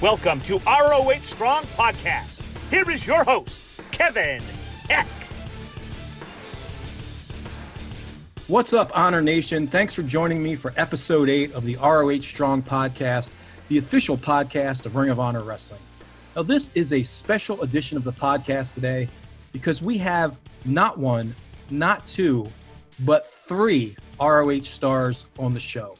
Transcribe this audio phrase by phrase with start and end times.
[0.00, 2.40] Welcome to ROH Strong Podcast.
[2.70, 4.42] Here is your host, Kevin
[4.88, 5.06] Eck.
[8.46, 9.66] What's up, Honor Nation?
[9.66, 13.30] Thanks for joining me for episode eight of the ROH Strong Podcast,
[13.68, 15.82] the official podcast of Ring of Honor Wrestling.
[16.34, 19.06] Now, this is a special edition of the podcast today
[19.52, 21.34] because we have not one,
[21.68, 22.50] not two,
[23.00, 25.94] but three ROH stars on the show.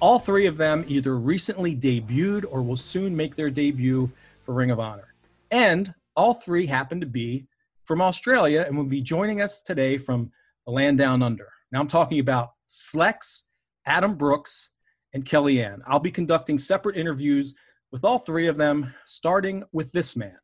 [0.00, 4.10] All three of them either recently debuted or will soon make their debut
[4.40, 5.14] for Ring of Honor.
[5.50, 7.46] And all three happen to be
[7.84, 10.32] from Australia and will be joining us today from
[10.64, 11.48] the land down under.
[11.70, 13.42] Now I'm talking about Slex,
[13.84, 14.70] Adam Brooks,
[15.12, 15.82] and Kellyanne.
[15.86, 17.52] I'll be conducting separate interviews
[17.92, 20.38] with all three of them, starting with this man.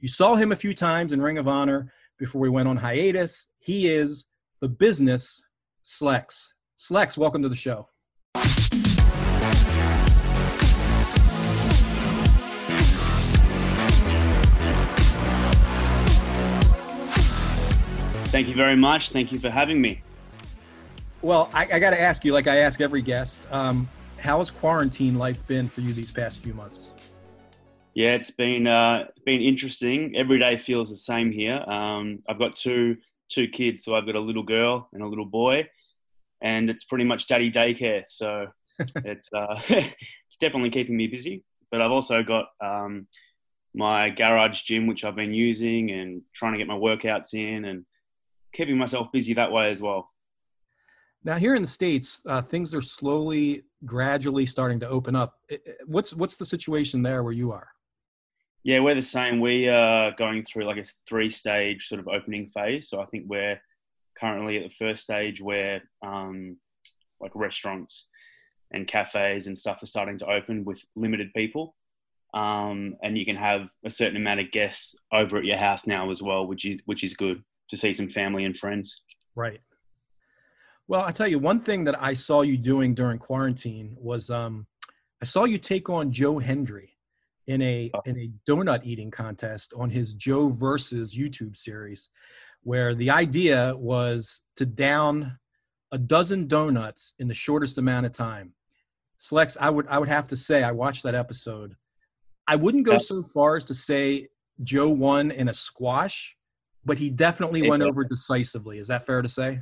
[0.00, 3.48] You saw him a few times in Ring of Honor before we went on hiatus.
[3.58, 4.26] He is
[4.60, 5.40] the business
[5.82, 6.52] Slex.
[6.76, 7.88] Slex, welcome to the show.
[18.32, 19.10] Thank you very much.
[19.10, 20.00] Thank you for having me.
[21.20, 23.86] Well, I, I got to ask you, like I ask every guest, um,
[24.18, 26.94] how has quarantine life been for you these past few months?
[27.92, 30.16] Yeah, it's been uh, been interesting.
[30.16, 31.58] Every day feels the same here.
[31.58, 32.96] Um, I've got two
[33.28, 35.68] two kids, so I've got a little girl and a little boy,
[36.40, 38.04] and it's pretty much daddy daycare.
[38.08, 38.46] So
[39.04, 41.44] it's uh, it's definitely keeping me busy.
[41.70, 43.08] But I've also got um,
[43.74, 47.84] my garage gym, which I've been using and trying to get my workouts in and
[48.52, 50.10] keeping myself busy that way as well.
[51.24, 55.38] Now, here in the states, uh, things are slowly, gradually starting to open up.
[55.86, 57.68] What's what's the situation there where you are?
[58.64, 59.40] Yeah, we're the same.
[59.40, 62.88] We are going through like a three-stage sort of opening phase.
[62.88, 63.60] So I think we're
[64.18, 66.56] currently at the first stage where um,
[67.20, 68.06] like restaurants
[68.72, 71.74] and cafes and stuff are starting to open with limited people.
[72.34, 76.10] Um, and you can have a certain amount of guests over at your house now
[76.10, 79.02] as well, which is which is good to see some family and friends.
[79.34, 79.60] Right.
[80.88, 84.66] Well, I tell you, one thing that I saw you doing during quarantine was um,
[85.22, 86.90] I saw you take on Joe Hendry
[87.46, 88.02] in a oh.
[88.04, 92.10] in a donut eating contest on his Joe versus YouTube series,
[92.62, 95.38] where the idea was to down
[95.92, 98.52] a dozen donuts in the shortest amount of time.
[99.18, 101.74] Slex, I would I would have to say I watched that episode.
[102.46, 104.28] I wouldn't go so far as to say
[104.62, 106.36] Joe won in a squash,
[106.84, 108.78] but he definitely went over decisively.
[108.78, 109.60] Is that fair to say?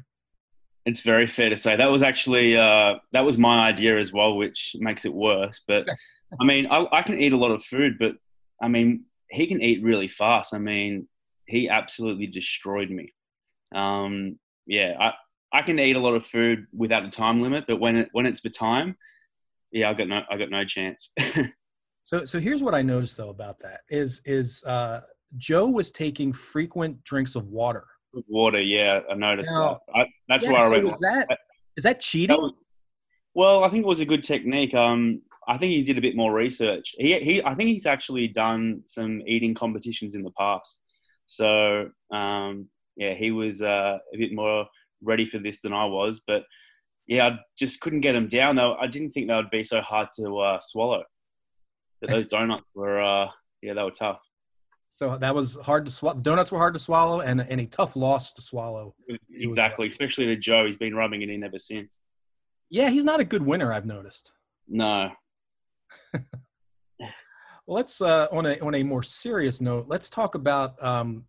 [0.87, 4.37] It's very fair to say that was actually uh, that was my idea as well,
[4.37, 5.61] which makes it worse.
[5.67, 5.87] But
[6.41, 8.15] I mean, I, I can eat a lot of food, but
[8.63, 10.55] I mean, he can eat really fast.
[10.55, 11.07] I mean,
[11.47, 13.13] he absolutely destroyed me.
[13.75, 15.13] Um, yeah, I
[15.53, 18.27] I can eat a lot of food without a time limit, but when it, when
[18.27, 18.97] it's the time,
[19.73, 21.11] yeah, I got no I got no chance.
[22.03, 25.01] so so here's what I noticed though about that is is uh,
[25.37, 27.87] Joe was taking frequent drinks of water.
[28.29, 30.01] Water, yeah, I noticed now, that.
[30.01, 30.89] I, that's yeah, why so I went.
[30.89, 31.39] Is that
[31.77, 32.37] is that cheating?
[32.37, 32.53] That was,
[33.35, 34.75] well, I think it was a good technique.
[34.75, 36.95] Um, I think he did a bit more research.
[36.99, 40.79] He, he, I think he's actually done some eating competitions in the past.
[41.27, 44.67] So, um, yeah, he was uh, a bit more
[45.03, 46.23] ready for this than I was.
[46.27, 46.45] But
[47.07, 48.57] yeah, I just couldn't get him down.
[48.57, 51.05] Though I didn't think they would be so hard to uh, swallow.
[52.01, 53.31] But those donuts were, uh,
[53.63, 54.21] yeah, they were tough.
[54.91, 56.19] So that was hard to swallow.
[56.19, 58.95] Donuts were hard to swallow, and, and a tough loss to swallow.
[59.31, 60.67] Exactly, especially to Joe.
[60.67, 62.01] He's been rubbing it in ever since.
[62.69, 63.73] Yeah, he's not a good winner.
[63.73, 64.33] I've noticed.
[64.69, 65.11] No.
[66.13, 67.09] well,
[67.67, 69.87] let's uh, on a on a more serious note.
[69.89, 71.25] Let's talk about um,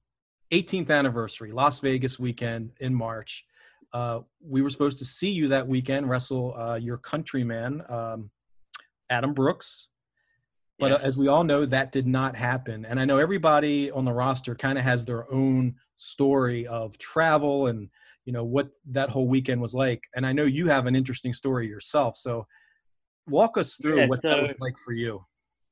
[0.52, 3.46] 18th anniversary, Las Vegas weekend in March.
[3.94, 8.30] Uh, we were supposed to see you that weekend wrestle uh, your countryman um,
[9.10, 9.90] Adam Brooks
[10.82, 11.04] but uh, yes.
[11.04, 12.86] as we all know, that did not happen.
[12.86, 17.68] And I know everybody on the roster kind of has their own story of travel
[17.68, 17.88] and
[18.26, 20.04] you know what that whole weekend was like.
[20.16, 22.18] And I know you have an interesting story yourself.
[22.18, 22.48] So
[23.28, 25.24] walk us through yeah, what so, that was like for you.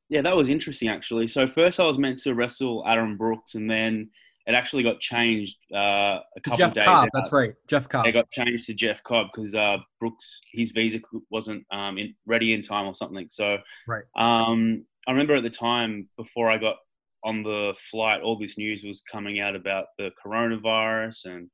[0.09, 1.27] Yeah, that was interesting actually.
[1.27, 4.11] So first I was meant to wrestle Adam Brooks, and then
[4.45, 6.85] it actually got changed uh, a couple Jeff days.
[6.85, 7.09] Cobb, out.
[7.13, 8.05] that's right, Jeff Cobb.
[8.05, 12.53] It got changed to Jeff Cobb because uh, Brooks his visa wasn't um, in, ready
[12.53, 13.27] in time or something.
[13.27, 13.57] So
[13.87, 14.03] right.
[14.15, 16.75] Um, I remember at the time before I got
[17.23, 21.49] on the flight, all this news was coming out about the coronavirus, and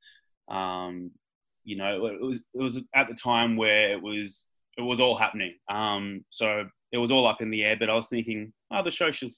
[0.47, 1.11] um,
[1.63, 4.45] you know, it was it was at the time where it was
[4.77, 5.55] it was all happening.
[5.69, 7.75] Um, so it was all up in the air.
[7.77, 9.31] But I was thinking, oh, the show should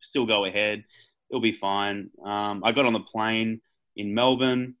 [0.00, 0.84] still go ahead.
[1.30, 2.10] It'll be fine.
[2.24, 3.60] Um, I got on the plane
[3.96, 4.74] in Melbourne,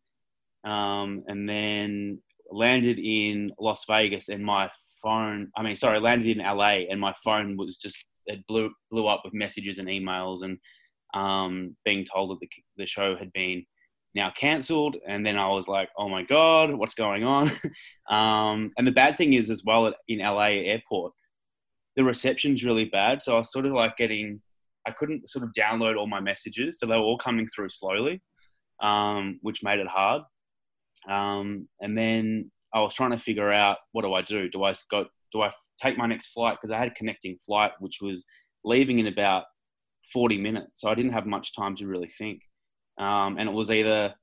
[0.64, 2.20] um, and then
[2.50, 4.70] landed in Las Vegas, and my
[5.02, 5.50] phone.
[5.56, 9.22] I mean, sorry, landed in LA, and my phone was just it blew blew up
[9.24, 10.58] with messages and emails and
[11.14, 13.64] um, being told that the the show had been
[14.14, 14.96] now cancelled.
[15.06, 17.50] And then I was like, oh my god, what's going on?
[18.10, 21.12] um, and the bad thing is as well in LA airport,
[21.96, 23.22] the reception's really bad.
[23.22, 24.40] So I was sort of like getting,
[24.86, 28.20] I couldn't sort of download all my messages, so they were all coming through slowly,
[28.82, 30.22] um, which made it hard.
[31.08, 34.48] Um, and then I was trying to figure out what do I do?
[34.48, 35.06] Do I go?
[35.32, 36.56] Do I take my next flight?
[36.60, 38.24] Because I had a connecting flight, which was
[38.64, 39.44] leaving in about
[40.12, 42.42] 40 minutes, so I didn't have much time to really think.
[42.98, 44.14] Um, and it was either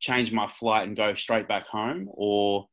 [0.00, 2.68] change my flight and go straight back home, or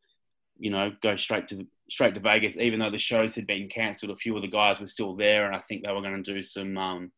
[0.57, 2.57] you know, go straight to straight to Vegas.
[2.57, 5.45] Even though the shows had been cancelled, a few of the guys were still there,
[5.45, 7.11] and I think they were going to do some um,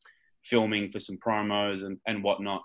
[0.44, 2.64] filming for some promos and and whatnot.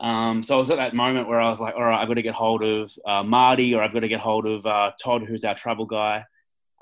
[0.00, 2.14] Um, so I was at that moment where I was like, all right, I've got
[2.14, 5.22] to get hold of uh, Marty or I've got to get hold of uh, Todd,
[5.22, 6.24] who's our travel guy.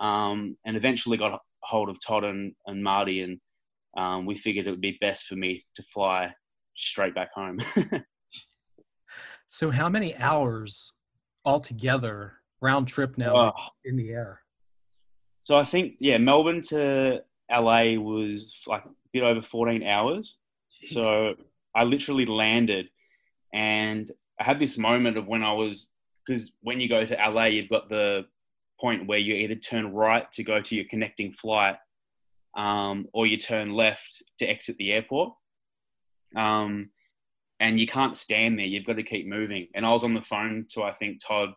[0.02, 3.40] Um, and eventually got hold of Todd and, and Marty, and
[3.96, 6.34] um, we figured it would be best for me to fly
[6.76, 7.58] straight back home.
[9.48, 10.92] so, how many hours
[11.44, 13.68] altogether round trip now oh.
[13.84, 14.40] in the air?
[15.40, 20.36] So, I think, yeah, Melbourne to LA was like a bit over 14 hours.
[20.84, 20.94] Jeez.
[20.94, 21.34] So,
[21.74, 22.88] I literally landed
[23.54, 24.10] and
[24.40, 25.88] I had this moment of when I was,
[26.26, 28.24] because when you go to LA, you've got the
[28.82, 31.76] point where you either turn right to go to your connecting flight
[32.56, 35.32] um, or you turn left to exit the airport.
[36.36, 36.90] Um,
[37.60, 38.66] and you can't stand there.
[38.66, 39.68] You've got to keep moving.
[39.74, 41.50] And I was on the phone to, I think, Todd,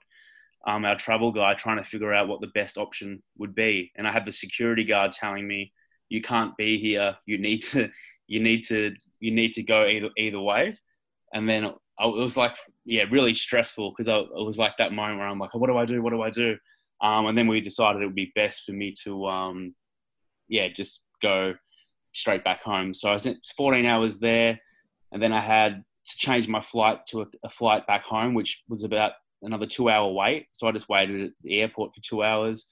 [0.68, 3.92] um, our travel guy, trying to figure out what the best option would be.
[3.95, 5.74] And I had the security guard telling me,
[6.10, 7.18] you can't be here.
[7.25, 7.89] You need to,
[8.28, 10.78] you need to, you need to go either, either way.
[11.33, 12.56] And then it was like,
[12.86, 15.86] yeah, really stressful because it was like that moment where I'm like, what do I
[15.86, 16.04] do?
[16.04, 16.56] What do I do?
[17.01, 19.75] Um, and then we decided it would be best for me to, um,
[20.47, 21.53] yeah, just go
[22.13, 22.94] straight back home.
[22.94, 24.59] So I spent 14 hours there,
[25.12, 28.63] and then I had to change my flight to a, a flight back home, which
[28.69, 30.47] was about another two hour wait.
[30.51, 32.65] So I just waited at the airport for two hours,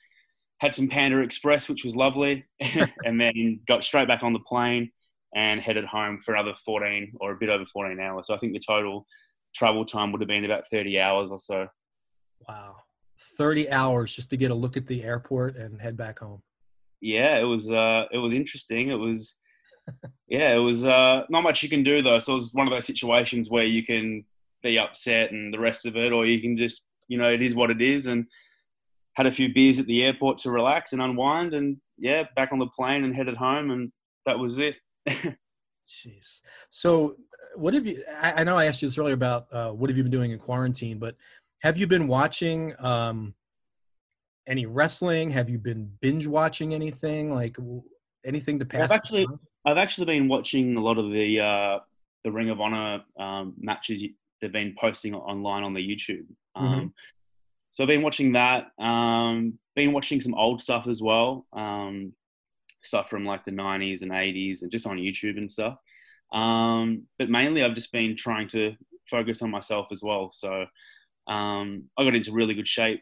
[0.60, 2.46] had some Panda Express, which was lovely,
[3.06, 4.92] and then got straight back on the plane
[5.36, 8.28] and headed home for another 14 or a bit over 14 hours.
[8.28, 9.06] So I think the total
[9.56, 11.68] travel time would have been about 30 hours or so.
[12.48, 12.76] Wow.
[13.38, 16.42] 30 hours just to get a look at the airport and head back home.
[17.02, 18.90] Yeah, it was uh it was interesting.
[18.90, 19.36] It was
[20.28, 22.20] yeah, it was uh not much you can do though.
[22.20, 24.24] So it was one of those situations where you can
[24.62, 27.56] be upset and the rest of it or you can just, you know, it is
[27.56, 28.26] what it is and
[29.16, 32.60] had a few beers at the airport to relax and unwind and yeah, back on
[32.60, 33.92] the plane and headed home and
[34.26, 34.78] that was it.
[35.86, 36.42] Jeez.
[36.70, 37.16] So,
[37.56, 38.04] what have you?
[38.22, 40.32] I, I, know I asked you this earlier about uh, what have you been doing
[40.32, 41.16] in quarantine, but
[41.64, 43.34] have you been watching um,
[44.46, 45.30] any wrestling?
[45.30, 47.56] Have you been binge watching anything like
[48.26, 48.92] anything to pass?
[48.92, 49.28] I've actually,
[49.66, 51.80] I've actually been watching a lot of the uh,
[52.26, 54.04] the Ring of Honor um, matches
[54.42, 56.26] they've been posting online on the YouTube.
[56.58, 56.66] Mm-hmm.
[56.66, 56.88] Um, mm-hmm.
[57.72, 58.68] So I've been watching that.
[58.78, 61.48] Um, been watching some old stuff as well.
[61.54, 62.14] Um,
[62.84, 65.78] stuff from like the 90s and 80s and just on YouTube and stuff.
[66.34, 68.76] Um, but mainly, I've just been trying to
[69.10, 70.30] focus on myself as well.
[70.32, 70.66] So
[71.28, 73.02] um, I got into really good shape.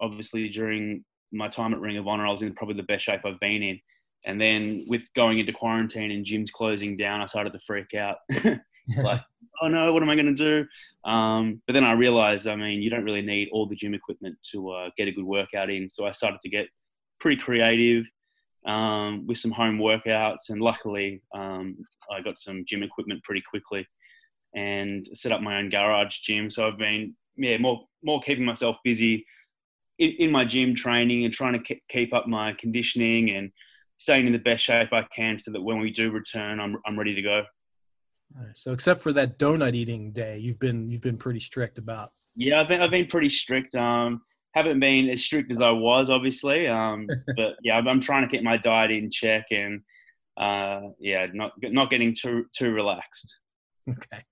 [0.00, 3.20] Obviously, during my time at Ring of Honor, I was in probably the best shape
[3.24, 3.80] I've been in.
[4.26, 8.16] And then with going into quarantine and gyms closing down, I started to freak out.
[9.02, 9.20] like,
[9.62, 11.10] oh no, what am I going to do?
[11.10, 14.36] Um, but then I realized, I mean, you don't really need all the gym equipment
[14.52, 15.88] to uh, get a good workout in.
[15.88, 16.66] So I started to get
[17.18, 18.04] pretty creative
[18.66, 20.50] um, with some home workouts.
[20.50, 21.76] And luckily, um,
[22.12, 23.86] I got some gym equipment pretty quickly
[24.54, 26.50] and set up my own garage gym.
[26.50, 29.24] So I've been, yeah, more, more keeping myself busy
[29.98, 33.50] in, in my gym training and trying to keep up my conditioning and
[33.98, 36.98] staying in the best shape I can so that when we do return, I'm, I'm
[36.98, 37.42] ready to go.
[38.54, 42.12] So except for that donut eating day, you've been, you've been pretty strict about.
[42.36, 43.74] Yeah, I've been, I've been pretty strict.
[43.74, 44.22] Um,
[44.54, 46.68] haven't been as strict as I was, obviously.
[46.68, 49.82] Um, but yeah, I'm trying to keep my diet in check and
[50.36, 53.36] uh, yeah, not not getting too too relaxed.
[53.88, 54.24] Okay.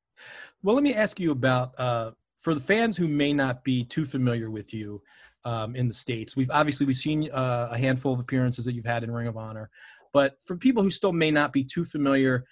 [0.63, 4.05] Well, let me ask you about uh, for the fans who may not be too
[4.05, 5.03] familiar with you
[5.45, 6.37] um, in the states.
[6.37, 9.37] We've obviously we've seen uh, a handful of appearances that you've had in Ring of
[9.37, 9.71] Honor,
[10.13, 12.45] but for people who still may not be too familiar,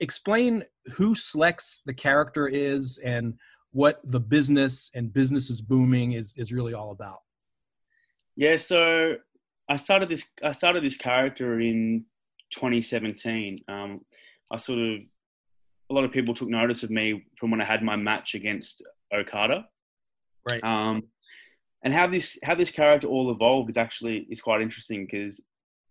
[0.00, 3.34] explain who Slex the character is and
[3.72, 7.18] what the business and business is booming is is really all about.
[8.36, 9.16] Yeah, so
[9.68, 12.04] I started this I started this character in
[12.50, 13.58] 2017.
[13.68, 14.00] Um,
[14.50, 15.00] I sort of
[15.90, 18.82] a lot of people took notice of me from when I had my match against
[19.12, 19.66] Okada.
[20.48, 20.62] Right.
[20.62, 21.04] Um,
[21.82, 25.40] and how this how this character all evolved is actually is quite interesting because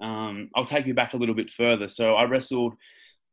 [0.01, 1.87] um, I'll take you back a little bit further.
[1.87, 2.73] So I wrestled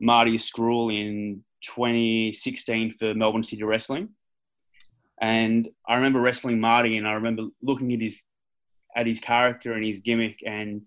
[0.01, 4.11] Marty Scurll in 2016 for Melbourne City Wrestling,
[5.21, 8.23] and I remember wrestling Marty, and I remember looking at his
[8.97, 10.83] at his character and his gimmick, and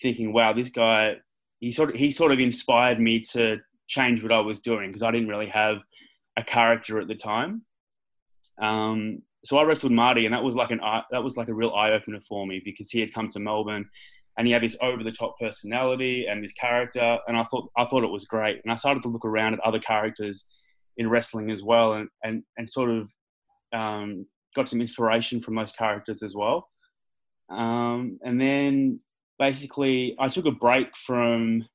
[0.00, 1.16] thinking, "Wow, this guy."
[1.60, 5.04] He sort of he sort of inspired me to change what I was doing because
[5.04, 5.76] I didn't really have
[6.36, 7.62] a character at the time.
[8.60, 10.80] Um, so I wrestled Marty, and that was like an
[11.10, 13.88] that was like a real eye opener for me because he had come to Melbourne,
[14.36, 17.84] and he had this over the top personality and this character, and I thought I
[17.86, 18.60] thought it was great.
[18.62, 20.44] And I started to look around at other characters
[20.96, 23.08] in wrestling as well, and and and sort of
[23.72, 26.68] um, got some inspiration from those characters as well.
[27.50, 29.00] Um, and then
[29.38, 31.66] basically, I took a break from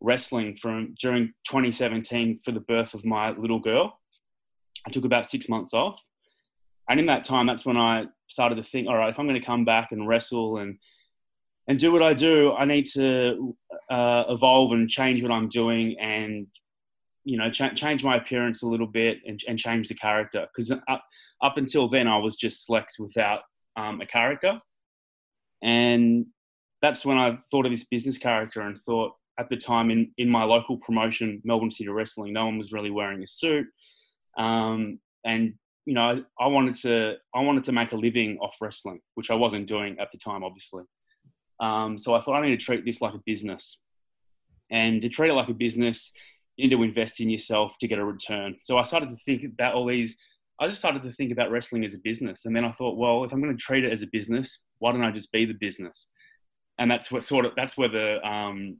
[0.00, 3.99] wrestling from during 2017 for the birth of my little girl.
[4.86, 6.00] I took about six months off
[6.90, 9.40] and in that time, that's when I started to think, all right, if I'm going
[9.40, 10.76] to come back and wrestle and
[11.68, 13.56] and do what I do, I need to
[13.88, 16.48] uh, evolve and change what I'm doing, and
[17.22, 20.48] you know, ch- change my appearance a little bit and, and change the character.
[20.48, 21.04] Because up
[21.40, 23.42] up until then, I was just Slex without
[23.76, 24.58] um, a character,
[25.62, 26.26] and
[26.82, 30.28] that's when I thought of this business character and thought at the time in in
[30.28, 33.68] my local promotion, Melbourne City Wrestling, no one was really wearing a suit.
[34.40, 35.54] Um, and
[35.84, 39.34] you know, I, wanted to I wanted to make a living off wrestling, which I
[39.34, 40.84] wasn't doing at the time, obviously.
[41.60, 43.78] Um, so I thought I need to treat this like a business,
[44.70, 46.10] and to treat it like a business,
[46.56, 48.56] you need to invest in yourself to get a return.
[48.62, 50.16] So I started to think about all these.
[50.58, 53.24] I just started to think about wrestling as a business, and then I thought, well,
[53.24, 55.54] if I'm going to treat it as a business, why don't I just be the
[55.54, 56.06] business?
[56.78, 58.78] And that's what sort of that's where the um,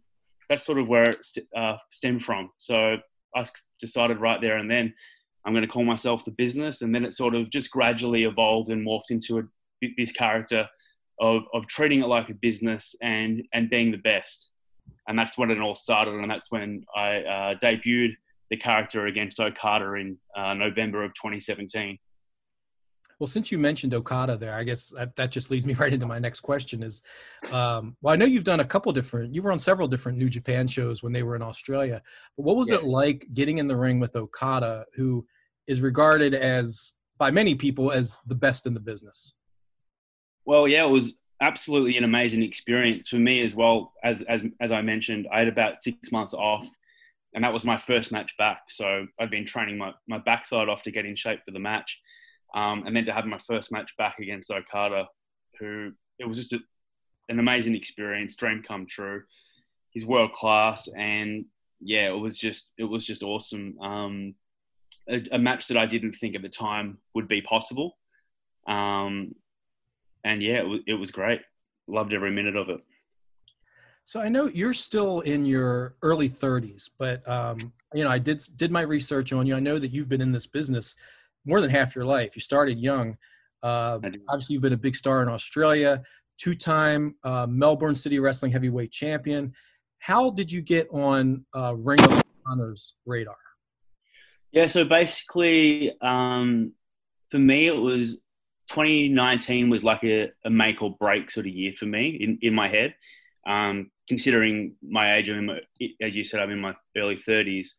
[0.48, 2.50] that's sort of where it st- uh, stemmed from.
[2.56, 2.96] So
[3.36, 3.44] I
[3.78, 4.94] decided right there and then
[5.44, 6.82] I'm going to call myself the business.
[6.82, 9.42] And then it sort of just gradually evolved and morphed into a,
[9.96, 10.68] this character
[11.20, 14.50] of, of treating it like a business and, and being the best.
[15.08, 16.14] And that's when it all started.
[16.14, 18.14] And that's when I uh, debuted
[18.50, 21.98] the character against Okada in uh, November of 2017.
[23.20, 26.06] Well, since you mentioned Okada there, I guess that, that just leads me right into
[26.06, 27.02] my next question is,
[27.52, 30.30] um, well, I know you've done a couple different, you were on several different New
[30.30, 32.02] Japan shows when they were in Australia,
[32.36, 32.76] but what was yeah.
[32.76, 35.26] it like getting in the ring with Okada, who
[35.66, 39.34] is regarded as, by many people, as the best in the business?
[40.46, 41.12] Well, yeah, it was
[41.42, 43.92] absolutely an amazing experience for me as well.
[44.02, 46.66] As, as, as I mentioned, I had about six months off
[47.34, 48.62] and that was my first match back.
[48.68, 52.00] So I'd been training my, my backside off to get in shape for the match
[52.54, 55.06] um, and then to have my first match back against Okada,
[55.58, 56.58] who it was just a,
[57.28, 59.22] an amazing experience, dream come true.
[59.90, 61.44] He's world class, and
[61.80, 63.78] yeah, it was just it was just awesome.
[63.80, 64.34] Um,
[65.08, 67.96] a, a, match that I didn't think at the time would be possible,
[68.68, 69.34] um,
[70.24, 71.40] and yeah, it was, it was great.
[71.88, 72.80] Loved every minute of it.
[74.04, 78.44] So I know you're still in your early 30s, but um, you know I did
[78.56, 79.56] did my research on you.
[79.56, 80.94] I know that you've been in this business
[81.44, 82.34] more than half your life.
[82.34, 83.16] You started young.
[83.62, 86.02] Uh, obviously, you've been a big star in Australia,
[86.38, 89.52] two time uh, Melbourne City Wrestling heavyweight champion.
[89.98, 93.36] How did you get on uh, Ring of Honor's radar?
[94.52, 96.72] Yeah, so basically, um,
[97.28, 98.22] for me, it was
[98.70, 102.54] 2019 was like a, a, make or break sort of year for me in, in
[102.54, 102.94] my head.
[103.46, 105.60] Um, considering my age, I'm my,
[106.00, 107.70] as you said, I'm in my early 30s.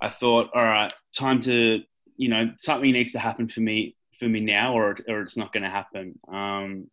[0.00, 1.82] I thought, all right, time to
[2.16, 5.52] you know something needs to happen for me for me now, or or it's not
[5.52, 6.18] going to happen.
[6.28, 6.88] Um,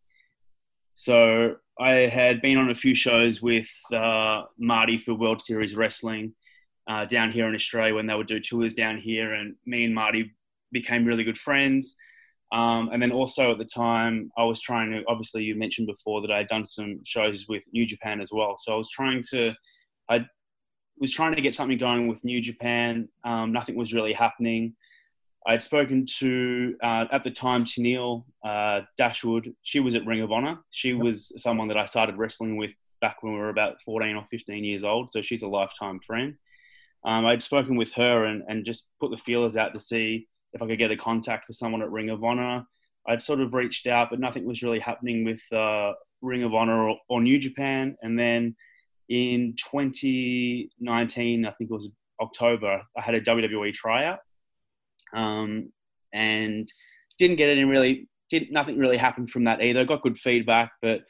[0.94, 6.34] so I had been on a few shows with uh, Marty for World Series Wrestling
[6.88, 9.94] uh, down here in Australia when they would do tours down here, and me and
[9.94, 10.32] Marty
[10.72, 11.94] became really good friends.
[12.52, 15.02] Um, and then also at the time, I was trying to.
[15.06, 18.56] Obviously, you mentioned before that I had done some shows with New Japan as well.
[18.58, 19.54] So I was trying to.
[20.08, 20.26] I
[20.98, 23.08] was trying to get something going with New Japan.
[23.24, 24.74] Um, nothing was really happening.
[25.46, 29.54] I'd spoken to uh, at the time Tenille uh, Dashwood.
[29.62, 30.58] She was at Ring of Honor.
[30.70, 34.24] She was someone that I started wrestling with back when we were about 14 or
[34.26, 35.10] 15 years old.
[35.10, 36.34] So she's a lifetime friend.
[37.04, 40.60] Um, I'd spoken with her and, and just put the feelers out to see if
[40.60, 42.66] I could get a contact for someone at Ring of Honor.
[43.08, 46.90] I'd sort of reached out, but nothing was really happening with uh, Ring of Honor
[46.90, 47.96] or, or New Japan.
[48.02, 48.54] And then
[49.08, 54.18] in 2019, I think it was October, I had a WWE tryout
[55.14, 55.72] um,
[56.12, 56.70] and
[57.18, 59.84] didn't get any really did nothing really happened from that either.
[59.84, 61.02] Got good feedback, but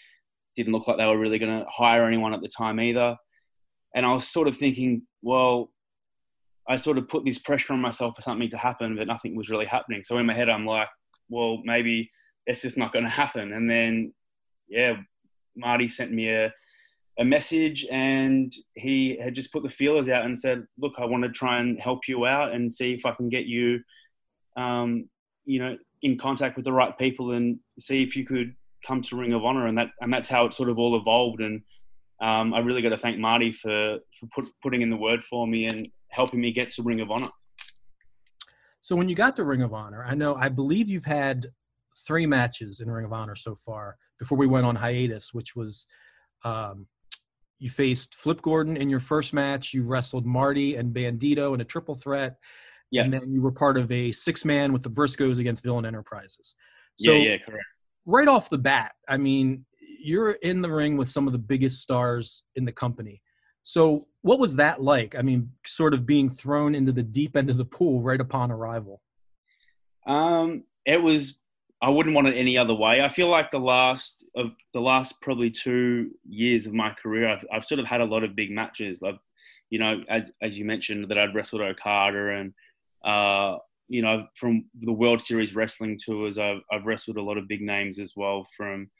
[0.56, 3.16] didn't look like they were really going to hire anyone at the time either.
[3.94, 5.70] And I was sort of thinking, well,
[6.68, 9.50] I sort of put this pressure on myself for something to happen, but nothing was
[9.50, 10.02] really happening.
[10.04, 10.88] So in my head, I'm like,
[11.28, 12.10] well, maybe
[12.46, 13.52] it's just not going to happen.
[13.52, 14.14] And then,
[14.68, 14.94] yeah,
[15.56, 16.52] Marty sent me a,
[17.20, 21.22] a message, and he had just put the feelers out and said, "Look, I want
[21.22, 23.80] to try and help you out and see if I can get you,
[24.56, 25.08] um,
[25.44, 29.16] you know, in contact with the right people and see if you could come to
[29.16, 31.40] Ring of Honor." And that and that's how it sort of all evolved.
[31.42, 31.62] And
[32.22, 35.46] um, I really got to thank Marty for for put, putting in the word for
[35.46, 37.30] me and helping me get to Ring of Honor.
[38.80, 41.48] So when you got to Ring of Honor, I know I believe you've had
[42.06, 45.86] three matches in Ring of Honor so far before we went on hiatus, which was
[46.44, 46.86] um,
[47.60, 49.72] you faced Flip Gordon in your first match.
[49.72, 52.36] You wrestled Marty and Bandito in a triple threat.
[52.90, 53.02] Yeah.
[53.02, 56.56] And then you were part of a six man with the Briscoes against Villain Enterprises.
[56.98, 57.64] So yeah, yeah, correct.
[58.06, 59.64] right off the bat, I mean,
[60.02, 63.22] you're in the ring with some of the biggest stars in the company.
[63.62, 65.14] So what was that like?
[65.14, 68.50] I mean, sort of being thrown into the deep end of the pool right upon
[68.50, 69.02] arrival.
[70.06, 71.36] Um, it was.
[71.82, 73.00] I wouldn't want it any other way.
[73.00, 77.44] I feel like the last of the last probably two years of my career, I've,
[77.52, 79.02] I've sort of had a lot of big matches.
[79.02, 79.18] I've,
[79.70, 82.52] you know, as as you mentioned, that I'd wrestled Okada and,
[83.04, 83.56] uh,
[83.88, 87.62] you know, from the World Series wrestling tours, I've I've wrestled a lot of big
[87.62, 88.90] names as well, from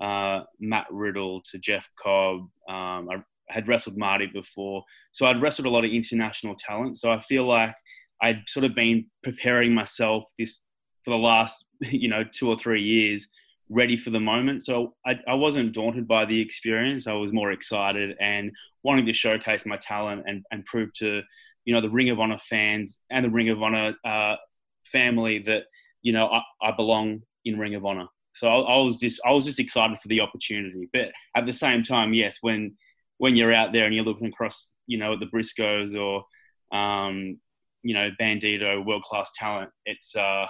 [0.00, 2.42] uh, Matt Riddle to Jeff Cobb.
[2.68, 3.16] Um, I
[3.48, 6.98] had wrestled Marty before, so I'd wrestled a lot of international talent.
[6.98, 7.74] So I feel like
[8.22, 10.62] I'd sort of been preparing myself this
[11.04, 13.28] for the last you know two or three years,
[13.68, 14.64] ready for the moment.
[14.64, 17.06] So I, I wasn't daunted by the experience.
[17.06, 21.22] I was more excited and wanting to showcase my talent and, and prove to
[21.64, 24.36] you know the Ring of Honor fans and the Ring of Honor uh,
[24.84, 25.64] family that
[26.02, 28.06] you know I, I belong in Ring of Honor.
[28.32, 30.88] So I, I was just I was just excited for the opportunity.
[30.92, 32.76] But at the same time, yes, when
[33.18, 36.24] when you're out there and you're looking across, you know, the Briscoes or,
[36.76, 37.38] um,
[37.82, 40.46] you know, Bandito, world class talent, it's uh,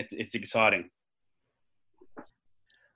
[0.00, 0.90] it's it's exciting.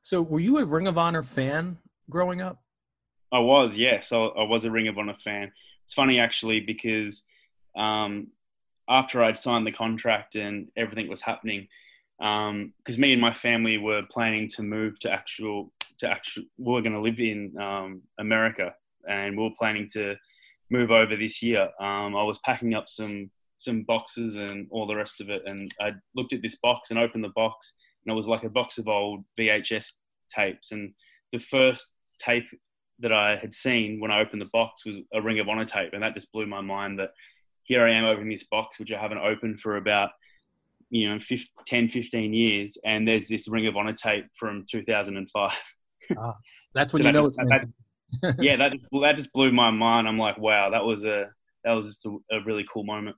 [0.02, 1.78] So, were you a Ring of Honor fan
[2.10, 2.58] growing up?
[3.32, 5.50] I was, yes, I, I was a Ring of Honor fan.
[5.84, 7.22] It's funny actually because
[7.76, 8.28] um,
[8.88, 11.68] after I'd signed the contract and everything was happening,
[12.18, 16.72] because um, me and my family were planning to move to actual to actual we
[16.72, 18.74] were going to live in um, America
[19.08, 20.14] and we were planning to
[20.70, 21.68] move over this year.
[21.80, 23.30] Um, I was packing up some
[23.64, 26.98] some boxes and all the rest of it, and I looked at this box and
[26.98, 27.72] opened the box,
[28.04, 29.92] and it was like a box of old VHS
[30.28, 30.72] tapes.
[30.72, 30.92] And
[31.32, 32.46] the first tape
[33.00, 35.92] that I had seen when I opened the box was a Ring of Honor tape,
[35.92, 36.98] and that just blew my mind.
[36.98, 37.10] That
[37.64, 40.10] here I am opening this box, which I haven't opened for about
[40.90, 45.52] you know 15, 10, 15 years, and there's this Ring of Honor tape from 2005.
[46.16, 46.34] Ah,
[46.74, 47.64] that's when so you know just, it's
[48.22, 50.06] that, yeah, that just, that just blew my mind.
[50.06, 51.30] I'm like, wow, that was a
[51.64, 53.16] that was just a, a really cool moment.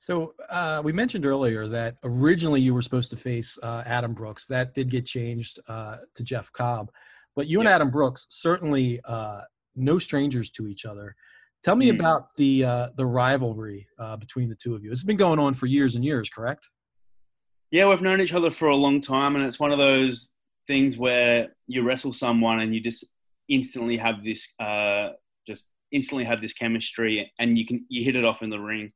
[0.00, 4.46] So uh, we mentioned earlier that originally you were supposed to face uh, Adam Brooks.
[4.46, 6.90] That did get changed uh, to Jeff Cobb,
[7.36, 9.42] but you and Adam Brooks certainly uh,
[9.76, 11.14] no strangers to each other.
[11.62, 12.00] Tell me mm.
[12.00, 14.90] about the uh, the rivalry uh, between the two of you.
[14.90, 16.66] It's been going on for years and years, correct?
[17.70, 20.32] Yeah, we've known each other for a long time, and it's one of those
[20.66, 23.04] things where you wrestle someone and you just
[23.50, 25.10] instantly have this uh,
[25.46, 28.90] just instantly have this chemistry and you can you hit it off in the ring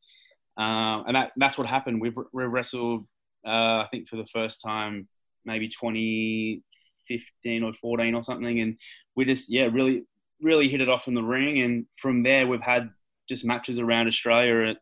[0.59, 2.01] uh, and that, that's what happened.
[2.01, 3.07] We, we wrestled
[3.47, 5.07] uh, i think for the first time
[5.45, 8.61] maybe 2015 or 14 or something.
[8.61, 8.79] And
[9.17, 10.05] we just yeah really
[10.41, 11.63] really hit it off in the ring.
[11.63, 12.91] And from there we've had
[13.29, 14.75] just matches around australia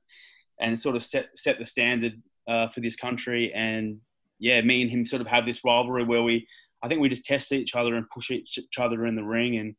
[0.61, 3.53] and sort of set set the standard uh, for this country.
[3.55, 3.99] And
[4.39, 6.47] yeah me and him sort of have this rivalry where we
[6.83, 9.57] I think we just test each other and push each other in the ring.
[9.59, 9.77] And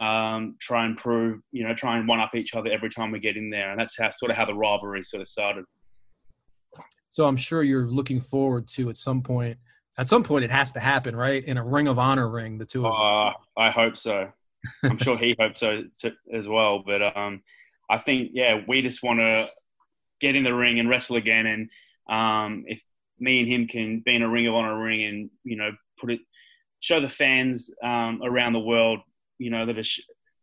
[0.00, 3.18] um, try and prove, you know, try and one up each other every time we
[3.18, 3.70] get in there.
[3.70, 5.64] And that's how sort of how the rivalry sort of started.
[7.10, 9.58] So I'm sure you're looking forward to at some point.
[9.96, 11.44] At some point, it has to happen, right?
[11.44, 14.30] In a Ring of Honor ring, the two of uh, I hope so.
[14.84, 15.82] I'm sure he hopes so
[16.32, 16.84] as well.
[16.86, 17.42] But um,
[17.90, 19.50] I think, yeah, we just want to
[20.20, 21.46] get in the ring and wrestle again.
[21.46, 21.70] And
[22.08, 22.80] um, if
[23.18, 26.12] me and him can be in a Ring of Honor ring and you know put
[26.12, 26.20] it
[26.80, 29.00] show the fans um, around the world,
[29.38, 30.00] you know, that sh-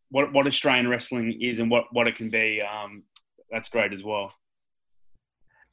[0.09, 2.61] what what Australian wrestling is and what what it can be.
[2.61, 3.03] Um,
[3.51, 4.33] that's great as well.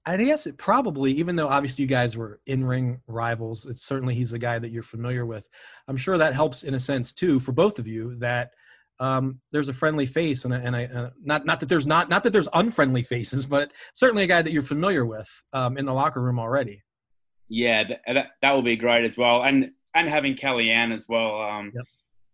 [0.05, 4.33] I guess it probably, even though obviously you guys were in-ring rivals, it's certainly he's
[4.33, 5.49] a guy that you're familiar with.
[5.87, 8.51] I'm sure that helps in a sense too for both of you that
[8.99, 12.25] um, there's a friendly face, and, and I and not not that there's not not
[12.25, 15.93] that there's unfriendly faces, but certainly a guy that you're familiar with um, in the
[15.93, 16.83] locker room already.
[17.49, 21.41] Yeah, that, that will be great as well, and and having Kellyanne as well.
[21.43, 21.85] Um, yep.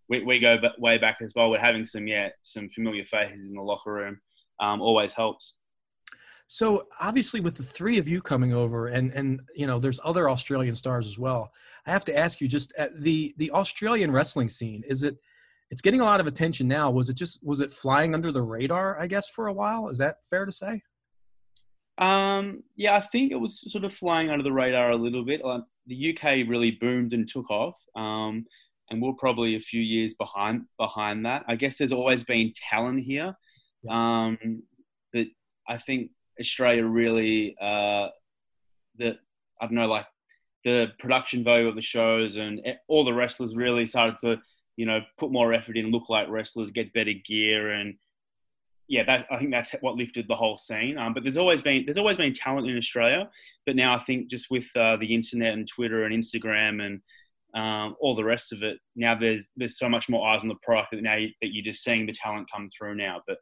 [0.08, 1.50] We, we go way back as well.
[1.50, 4.20] We're having some yeah some familiar faces in the locker room.
[4.60, 5.54] Um, always helps.
[6.48, 10.30] So obviously, with the three of you coming over, and and you know, there's other
[10.30, 11.50] Australian stars as well.
[11.86, 15.16] I have to ask you, just at the the Australian wrestling scene, is it
[15.70, 16.90] it's getting a lot of attention now.
[16.90, 18.98] Was it just was it flying under the radar?
[18.98, 19.88] I guess for a while.
[19.88, 20.82] Is that fair to say?
[21.98, 25.44] Um, yeah, I think it was sort of flying under the radar a little bit.
[25.44, 28.44] Like, the UK really boomed and took off, um,
[28.90, 31.44] and we're probably a few years behind behind that.
[31.48, 33.36] I guess there's always been talent here,
[33.88, 34.62] um,
[35.12, 35.26] but
[35.66, 38.08] I think Australia really uh,
[38.96, 39.18] the
[39.60, 40.06] I don't know like
[40.64, 44.40] the production value of the shows and all the wrestlers really started to
[44.76, 47.94] you know put more effort in, look like wrestlers, get better gear and
[48.88, 50.96] yeah, that, I think that's what lifted the whole scene.
[50.96, 53.28] Um, but there's always been there's always been talent in Australia,
[53.66, 57.00] but now I think just with uh, the internet and Twitter and Instagram and
[57.54, 60.56] um, all the rest of it, now there's there's so much more eyes on the
[60.62, 63.22] product that now you, that you're just seeing the talent come through now.
[63.26, 63.38] But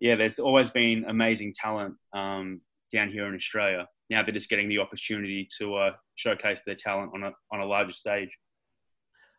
[0.00, 2.60] yeah, there's always been amazing talent um,
[2.92, 3.86] down here in Australia.
[4.08, 7.66] Now they're just getting the opportunity to uh, showcase their talent on a on a
[7.66, 8.30] larger stage.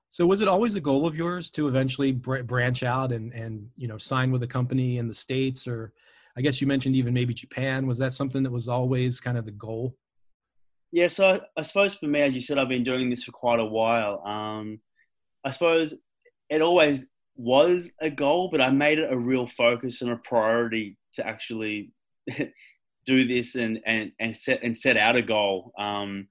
[0.10, 3.88] So was it always a goal of yours to eventually branch out and and you
[3.88, 5.94] know sign with a company in the states or
[6.38, 9.46] I guess you mentioned even maybe Japan was that something that was always kind of
[9.46, 9.96] the goal?
[10.92, 13.60] Yeah, so I suppose for me as you said I've been doing this for quite
[13.60, 14.22] a while.
[14.26, 14.80] Um,
[15.44, 15.96] I suppose
[16.50, 17.06] it always
[17.38, 21.92] was a goal but I made it a real focus and a priority to actually
[23.06, 25.74] do this and and and set and set out a goal.
[25.78, 26.28] Um,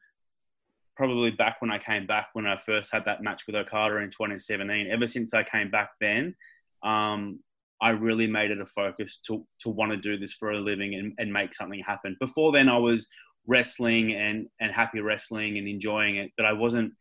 [0.96, 4.11] probably back when I came back when I first had that match with Okada in
[4.11, 4.88] 2017.
[4.90, 6.35] Ever since I came back then,
[6.83, 7.40] um,
[7.81, 10.94] I really made it a focus to to want to do this for a living
[10.94, 12.16] and, and make something happen.
[12.20, 13.09] Before then, I was
[13.46, 16.92] wrestling and and happy wrestling and enjoying it, but I wasn't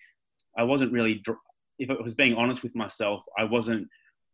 [0.57, 1.23] I wasn't really
[1.79, 3.87] if I was being honest with myself, I wasn't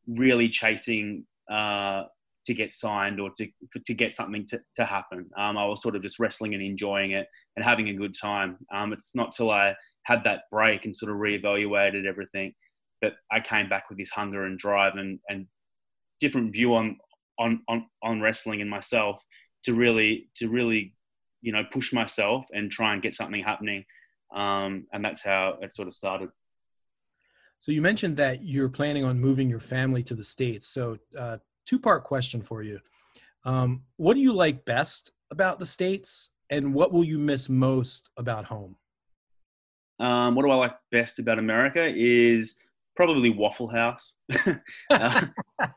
[0.08, 2.04] really chasing uh,
[2.46, 3.48] to get signed or to
[3.86, 5.30] to get something to, to happen.
[5.38, 8.58] Um, I was sort of just wrestling and enjoying it and having a good time.
[8.74, 12.54] Um, it's not till I had that break and sort of reevaluated everything
[13.02, 15.48] that I came back with this hunger and drive and and
[16.20, 16.98] different view on
[17.40, 19.24] on on, on wrestling and myself
[19.64, 20.94] to really to really
[21.46, 23.86] you know push myself and try and get something happening.
[24.34, 26.30] Um, and that's how it sort of started.
[27.60, 30.68] So you mentioned that you're planning on moving your family to the states.
[30.68, 32.80] So uh, two part question for you.
[33.46, 38.10] Um, what do you like best about the States, and what will you miss most
[38.18, 38.76] about home?
[40.00, 42.56] Um, what do I like best about America is
[42.96, 44.14] probably Waffle House.
[44.90, 45.26] uh,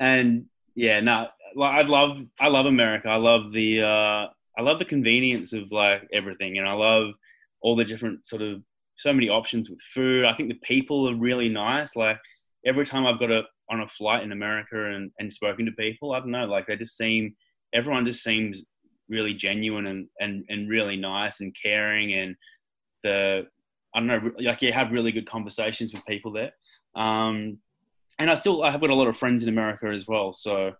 [0.00, 1.28] and yeah, no,
[1.60, 3.08] I love I love America.
[3.08, 4.26] I love the uh,
[4.58, 7.14] I love the convenience of like everything, and I love
[7.60, 8.62] all the different sort of
[8.96, 10.24] so many options with food.
[10.24, 11.94] I think the people are really nice.
[11.94, 12.18] Like
[12.66, 16.12] every time I've got a on a flight in America and, and spoken to people,
[16.12, 17.34] I don't know, like they just seem,
[17.74, 18.64] everyone just seems
[19.08, 22.14] really genuine and, and, and really nice and caring.
[22.14, 22.36] And
[23.04, 23.46] the,
[23.94, 26.52] I don't know, like you have really good conversations with people there.
[26.96, 27.58] Um,
[28.18, 30.32] and I still, I have got a lot of friends in America as well.
[30.32, 30.72] So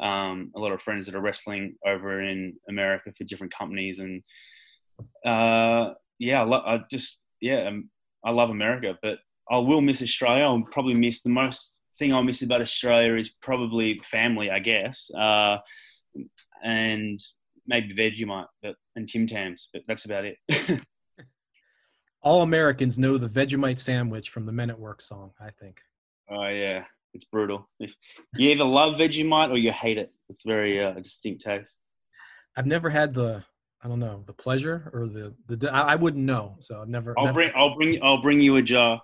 [0.00, 3.98] um, a lot of friends that are wrestling over in America for different companies.
[3.98, 4.22] And
[5.26, 7.90] uh, yeah, I, lo- I just, yeah, um,
[8.24, 9.18] I love America, but
[9.50, 10.44] I will miss Australia.
[10.44, 15.10] I'll probably miss the most thing I'll miss about Australia is probably family, I guess,
[15.16, 15.58] uh,
[16.64, 17.20] and
[17.66, 20.38] maybe Vegemite but, and Tim Tams, but that's about it.
[22.22, 25.80] All Americans know the Vegemite sandwich from the Men at Work song, I think.
[26.30, 27.68] Oh yeah, it's brutal.
[28.36, 30.10] You either love Vegemite or you hate it.
[30.30, 31.78] It's very uh, distinct taste.
[32.56, 33.44] I've never had the
[33.82, 37.18] I don't know the pleasure or the the I wouldn't know, so I've never.
[37.18, 37.34] I'll never...
[37.34, 39.02] bring I'll bring I'll bring you a jar.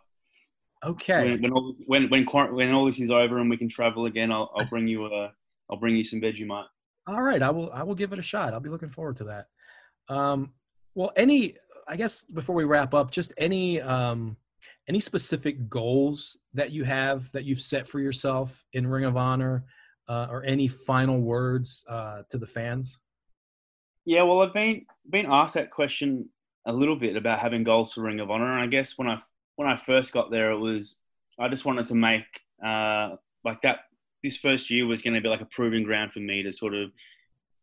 [0.85, 1.33] Okay.
[1.33, 4.31] When when all, when when, when all this is over and we can travel again,
[4.31, 5.33] I'll I'll bring you a
[5.69, 6.67] I'll bring you some Vegemite.
[7.09, 8.53] All right, I will I will give it a shot.
[8.53, 9.47] I'll be looking forward to that.
[10.09, 10.53] Um,
[10.95, 11.57] well, any
[11.89, 14.37] I guess before we wrap up, just any um,
[14.89, 19.65] any specific goals that you have that you've set for yourself in Ring of Honor,
[20.09, 22.99] uh, or any final words uh, to the fans?
[24.05, 26.29] Yeah, well, I've been been asked that question
[26.65, 29.21] a little bit about having goals for Ring of Honor, and I guess when I
[29.57, 30.97] when I first got there, it was
[31.39, 32.27] I just wanted to make
[32.65, 33.81] uh, like that.
[34.23, 36.75] This first year was going to be like a proving ground for me to sort
[36.75, 36.91] of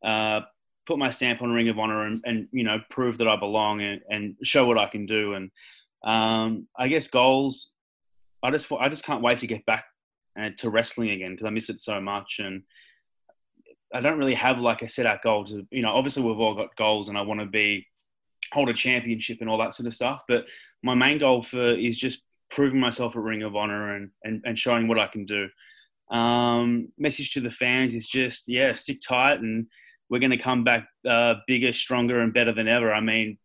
[0.06, 0.46] uh,
[0.86, 3.82] put my stamp on Ring of Honor and, and you know prove that I belong
[3.82, 5.34] and, and show what I can do.
[5.34, 5.52] And
[6.06, 7.74] um, I guess goals.
[8.42, 9.86] I just I just can't wait to get back
[10.40, 12.64] uh, to wrestling again because I miss it so much and.
[13.94, 16.56] I don't really have like a set out goal to, you know, obviously we've all
[16.56, 17.86] got goals and I want to be
[18.52, 20.24] hold a championship and all that sort of stuff.
[20.28, 20.46] But
[20.84, 24.60] my main goal for is just proving myself at Ring of Honor and, and, and
[24.60, 25.48] showing what I can do.
[26.12, 29.68] Um, message to the fans is just, yeah, stick tight and
[30.10, 32.94] we're going to come back uh, bigger, stronger, and better than ever.
[32.94, 33.38] I mean,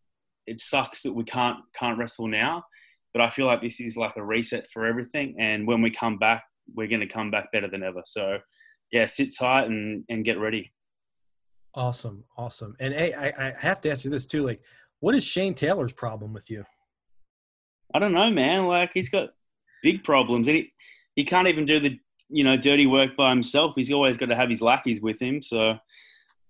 [0.51, 2.65] it sucks that we can't can't wrestle now,
[3.13, 5.37] but I feel like this is like a reset for everything.
[5.39, 6.43] And when we come back,
[6.75, 8.03] we're going to come back better than ever.
[8.05, 8.39] So,
[8.91, 10.73] yeah, sit tight and and get ready.
[11.75, 12.75] Awesome, awesome.
[12.81, 14.45] And hey, I, I have to ask you this too.
[14.45, 14.61] Like,
[14.99, 16.65] what is Shane Taylor's problem with you?
[17.95, 18.67] I don't know, man.
[18.67, 19.31] Like, he's got
[19.85, 20.73] big problems, and he
[21.15, 21.97] he can't even do the
[22.29, 23.75] you know dirty work by himself.
[23.77, 25.43] He's always got to have his lackeys with him.
[25.43, 25.79] So,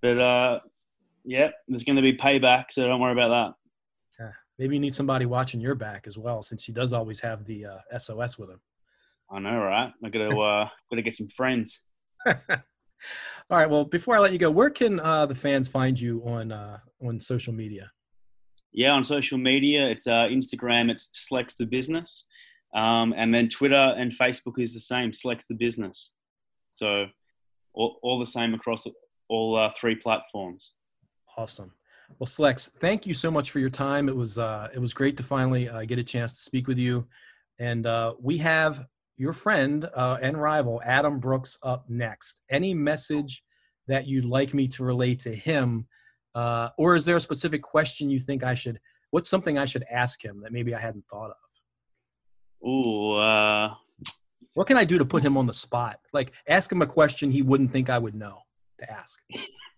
[0.00, 0.60] but uh,
[1.24, 2.66] yeah, there's going to be payback.
[2.70, 3.59] So don't worry about that.
[4.60, 7.64] Maybe you need somebody watching your back as well, since he does always have the
[7.64, 8.60] uh, SOS with him.
[9.30, 9.90] I know, right?
[10.04, 11.80] I got to uh, got to get some friends.
[12.26, 12.34] All
[13.48, 13.70] right.
[13.70, 16.76] Well, before I let you go, where can uh, the fans find you on uh,
[17.02, 17.90] on social media?
[18.70, 20.90] Yeah, on social media, it's uh, Instagram.
[20.90, 22.26] It's Slex the Business,
[22.74, 25.12] um, and then Twitter and Facebook is the same.
[25.12, 26.12] Slex the Business.
[26.70, 27.06] So
[27.72, 28.86] all, all the same across
[29.30, 30.72] all uh, three platforms.
[31.38, 31.72] Awesome.
[32.18, 34.08] Well, Slex, thank you so much for your time.
[34.08, 36.78] It was uh, it was great to finally uh, get a chance to speak with
[36.78, 37.06] you,
[37.58, 42.40] and uh, we have your friend uh, and rival Adam Brooks up next.
[42.50, 43.42] Any message
[43.86, 45.86] that you'd like me to relay to him,
[46.34, 48.80] uh, or is there a specific question you think I should?
[49.10, 52.68] What's something I should ask him that maybe I hadn't thought of?
[52.68, 53.74] Ooh, uh,
[54.54, 56.00] what can I do to put him on the spot?
[56.12, 58.40] Like ask him a question he wouldn't think I would know
[58.78, 59.20] to ask.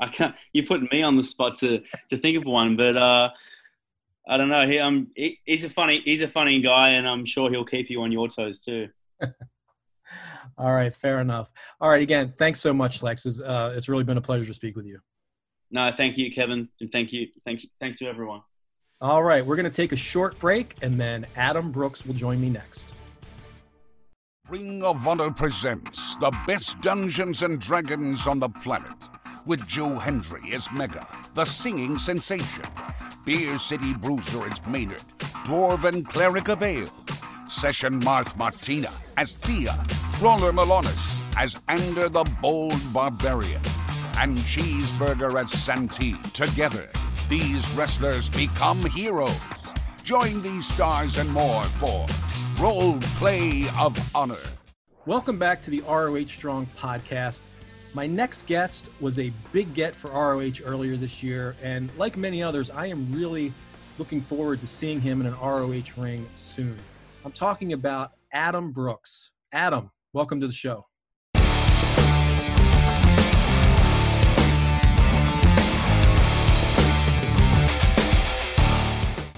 [0.00, 0.34] I can't.
[0.52, 3.30] You're putting me on the spot to to think of one, but uh,
[4.28, 4.66] I don't know.
[4.66, 7.90] He, um, he, he's a funny he's a funny guy, and I'm sure he'll keep
[7.90, 8.88] you on your toes too.
[10.58, 11.50] All right, fair enough.
[11.80, 13.24] All right, again, thanks so much, Lex.
[13.24, 14.98] It's, uh, it's really been a pleasure to speak with you.
[15.70, 18.42] No, thank you, Kevin, and thank you, thank you, thanks to everyone.
[19.00, 22.40] All right, we're going to take a short break, and then Adam Brooks will join
[22.40, 22.94] me next.
[24.48, 28.92] Ring of Honor presents the best Dungeons and Dragons on the planet
[29.46, 32.64] with Joe Hendry as Mega, the singing sensation,
[33.24, 35.04] Beer City Bruiser as Maynard,
[35.44, 36.86] Dwarven Cleric of Ale,
[37.48, 39.84] Session Moth Martina as Thea,
[40.20, 43.60] Roller Milonas as Ander the Bold Barbarian,
[44.18, 46.16] and Cheeseburger as Santee.
[46.32, 46.88] Together,
[47.28, 49.40] these wrestlers become heroes.
[50.04, 52.06] Join these stars and more for
[52.60, 54.36] Role Play of Honor.
[55.06, 57.42] Welcome back to the ROH Strong podcast.
[57.94, 62.42] My next guest was a big get for ROH earlier this year, and like many
[62.42, 63.52] others, I am really
[63.98, 66.78] looking forward to seeing him in an ROH ring soon.
[67.22, 69.30] I'm talking about Adam Brooks.
[69.52, 70.86] Adam, welcome to the show.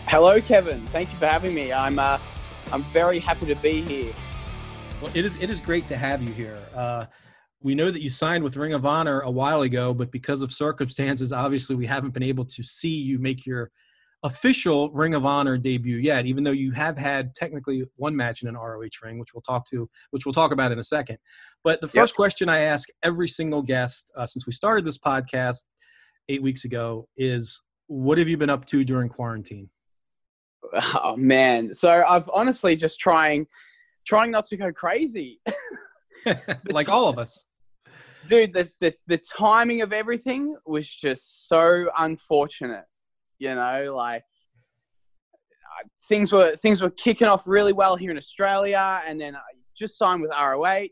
[0.07, 0.87] Hello, Kevin.
[0.87, 1.73] Thank you for having me.
[1.73, 2.21] I'm uh,
[2.71, 4.13] I'm very happy to be here.
[5.03, 6.57] Well, it is it is great to have you here.
[6.73, 7.07] Uh,
[7.65, 10.53] we know that you signed with Ring of Honor a while ago, but because of
[10.53, 13.71] circumstances, obviously we haven't been able to see you make your
[14.23, 16.27] official Ring of Honor debut yet.
[16.27, 19.67] Even though you have had technically one match in an ROH ring, which we'll talk
[19.71, 21.17] to, which we'll talk about in a second.
[21.65, 22.17] But the first yep.
[22.17, 25.65] question I ask every single guest uh, since we started this podcast
[26.29, 29.71] eight weeks ago is, "What have you been up to during quarantine?"
[30.75, 33.47] Oh man, so I've honestly just trying,
[34.07, 35.41] trying not to go crazy.
[36.71, 37.45] like all of us
[38.29, 42.85] dude, the, the, the timing of everything was just so unfortunate.
[43.39, 44.25] You know, like
[46.09, 49.41] things were things were kicking off really well here in Australia, and then I
[49.77, 50.89] just signed with ROH,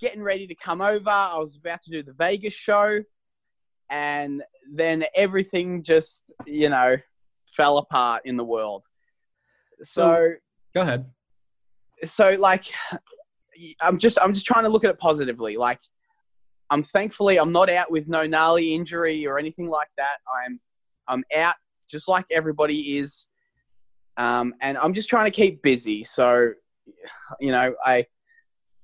[0.00, 1.10] getting ready to come over.
[1.10, 3.00] I was about to do the Vegas show,
[3.90, 6.96] and then everything just you know
[7.56, 8.82] fell apart in the world.
[9.82, 10.32] So,
[10.74, 11.06] go ahead.
[12.04, 12.66] So like
[13.80, 15.56] I'm just I'm just trying to look at it positively.
[15.56, 15.80] Like
[16.70, 20.18] I'm thankfully I'm not out with no gnarly injury or anything like that.
[20.44, 20.60] I'm
[21.06, 21.56] I'm out
[21.88, 23.28] just like everybody is,
[24.16, 26.04] um, and I'm just trying to keep busy.
[26.04, 26.52] So,
[27.40, 28.06] you know, I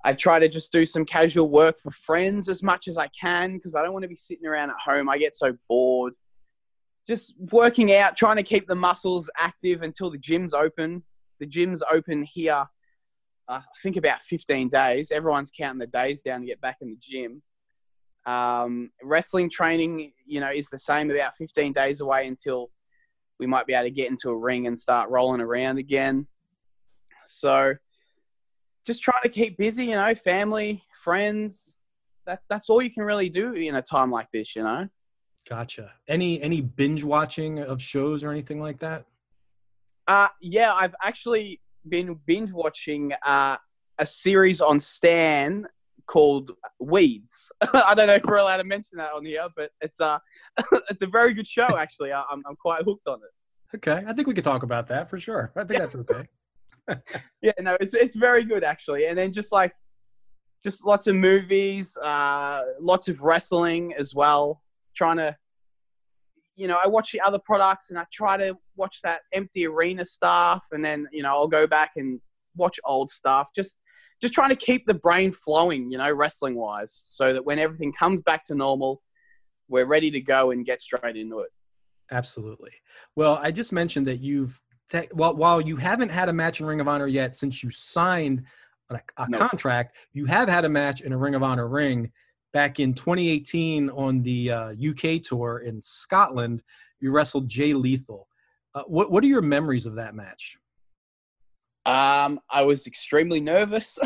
[0.05, 3.55] I try to just do some casual work for friends as much as I can
[3.55, 5.09] because I don't want to be sitting around at home.
[5.09, 6.15] I get so bored.
[7.07, 11.03] Just working out, trying to keep the muscles active until the gym's open.
[11.39, 12.65] The gym's open here.
[13.49, 15.11] Uh, I think about 15 days.
[15.11, 17.43] Everyone's counting the days down to get back in the gym.
[18.27, 22.71] Um, wrestling training, you know, is the same about 15 days away until
[23.39, 26.27] we might be able to get into a ring and start rolling around again.
[27.25, 27.75] So
[28.87, 31.73] just trying to keep busy, you know, family, friends.
[32.27, 34.89] That's that's all you can really do in a time like this, you know.
[35.49, 35.93] Gotcha.
[36.07, 39.07] Any any binge watching of shows or anything like that?
[40.07, 43.57] Uh yeah, I've actually been binge watching uh,
[43.99, 45.67] a series on Stan
[46.11, 47.53] called Weeds.
[47.73, 50.21] I don't know if we're allowed to mention that on here, but it's a
[50.91, 52.13] it's a very good show actually.
[52.13, 53.77] I'm I'm quite hooked on it.
[53.77, 55.53] Okay, I think we could talk about that for sure.
[55.57, 56.29] I think that's okay.
[57.43, 59.07] yeah, no, it's it's very good actually.
[59.07, 59.73] And then just like
[60.65, 64.61] just lots of movies, uh, lots of wrestling as well.
[64.97, 65.37] Trying to,
[66.57, 70.05] you know, I watch the other products and I try to watch that empty arena
[70.05, 72.21] stuff, and then you know I'll go back and
[72.57, 73.51] watch old stuff.
[73.55, 73.79] Just
[74.21, 77.93] just trying to keep the brain flowing, you know, wrestling wise, so that when everything
[77.93, 79.03] comes back to normal,
[79.69, 81.51] we're ready to go and get straight into it.
[82.11, 82.73] Absolutely.
[83.17, 86.67] Well, I just mentioned that you've te- while while you haven't had a match in
[86.67, 88.45] Ring of Honor yet since you signed
[88.91, 89.39] a, a No.
[89.39, 92.11] contract, you have had a match in a Ring of Honor ring
[92.53, 96.63] back in 2018 on the uh, UK tour in Scotland.
[96.99, 98.27] You wrestled Jay Lethal.
[98.75, 100.59] Uh, what what are your memories of that match?
[101.87, 103.99] Um, I was extremely nervous.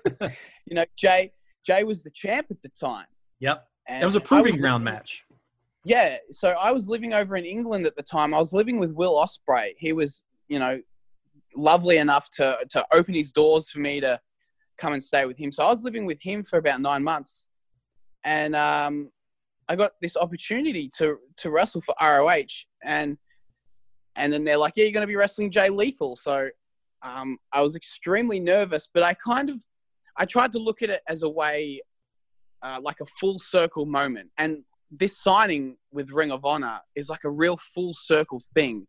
[0.66, 1.32] you know, Jay
[1.64, 3.06] Jay was the champ at the time.
[3.40, 5.24] Yep, And it was a proving ground living- match.
[5.84, 8.34] Yeah, so I was living over in England at the time.
[8.34, 9.72] I was living with Will Ospreay.
[9.78, 10.78] He was, you know,
[11.56, 14.20] lovely enough to to open his doors for me to
[14.76, 15.50] come and stay with him.
[15.52, 17.48] So I was living with him for about nine months,
[18.24, 19.10] and um,
[19.68, 23.16] I got this opportunity to to wrestle for ROH, and
[24.16, 26.50] and then they're like, "Yeah, you're going to be wrestling Jay Lethal." So
[27.02, 29.62] um, I was extremely nervous, but I kind of
[30.16, 31.80] I tried to look at it as a way,
[32.62, 37.24] uh, like a full circle moment, and this signing with Ring of Honor is like
[37.24, 38.86] a real full circle thing.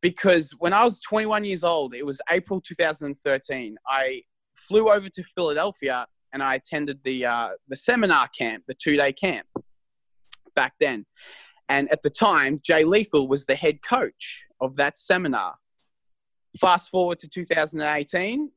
[0.00, 3.76] Because when I was 21 years old, it was April 2013.
[3.86, 4.22] I
[4.54, 9.12] flew over to Philadelphia and I attended the uh, the seminar camp, the two day
[9.12, 9.46] camp
[10.54, 11.04] back then.
[11.68, 15.54] And at the time, Jay Lethal was the head coach of that seminar.
[16.60, 18.50] Fast forward to 2018,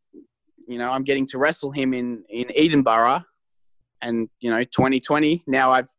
[0.68, 3.24] you know, I'm getting to wrestle him in in Edinburgh,
[4.02, 5.44] and you know, 2020.
[5.48, 5.90] Now I've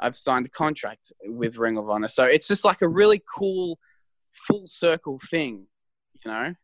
[0.00, 2.08] I've signed a contract with Ring of Honor.
[2.08, 3.78] So it's just like a really cool
[4.32, 5.66] full circle thing,
[6.24, 6.54] you know?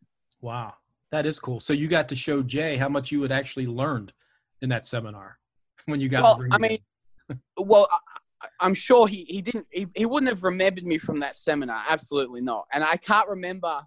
[0.40, 0.74] Wow,
[1.10, 1.60] that is cool.
[1.60, 4.12] So you got to show Jay how much you had actually learned
[4.60, 5.38] in that seminar
[5.86, 6.22] when you got.
[6.22, 6.78] Well, I mean,
[7.56, 11.20] well, I, I- I'm sure he, he didn't, he, he wouldn't have remembered me from
[11.20, 11.82] that seminar.
[11.88, 12.66] Absolutely not.
[12.72, 13.82] And I can't remember,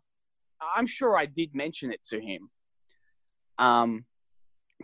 [0.75, 2.49] I'm sure I did mention it to him.
[3.57, 4.05] Um,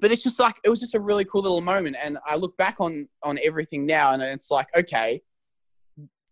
[0.02, 1.98] but it's just like, it was just a really cool little moment.
[2.02, 5.22] And I look back on, on everything now and it's like, okay,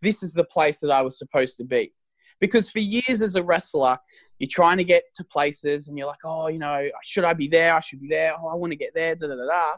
[0.01, 1.93] this is the place that I was supposed to be.
[2.39, 3.97] Because for years as a wrestler,
[4.37, 7.47] you're trying to get to places and you're like, oh, you know, should I be
[7.47, 7.73] there?
[7.73, 8.33] I should be there.
[8.39, 9.15] Oh, I want to get there.
[9.15, 9.75] Da da da da.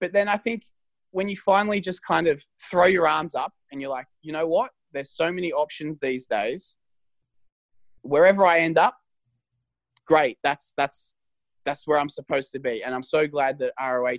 [0.00, 0.62] But then I think
[1.10, 4.46] when you finally just kind of throw your arms up and you're like, you know
[4.46, 4.70] what?
[4.92, 6.78] There's so many options these days.
[8.02, 8.96] Wherever I end up,
[10.06, 10.38] great.
[10.42, 11.14] That's that's
[11.64, 12.82] that's where I'm supposed to be.
[12.82, 14.16] And I'm so glad that ROH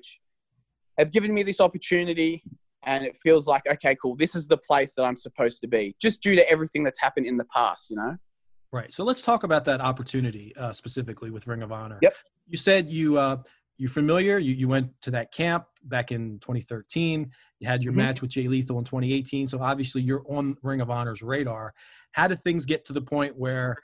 [0.98, 2.44] have given me this opportunity
[2.86, 5.96] and it feels like, okay, cool, this is the place that I'm supposed to be,
[6.02, 8.18] just due to everything that's happened in the past, you know?
[8.72, 8.92] Right.
[8.94, 12.00] So let's talk about that opportunity uh, specifically with Ring of Honor.
[12.02, 12.14] Yep.
[12.48, 13.38] You said you uh,
[13.78, 14.38] you're familiar.
[14.38, 17.30] You you went to that camp back in 2013.
[17.60, 17.98] You had your Mhm.
[17.98, 19.48] match with Jay Lethal in 2018.
[19.48, 21.74] So obviously you're on Ring of Honor's radar.
[22.14, 23.78] How did things get to the point where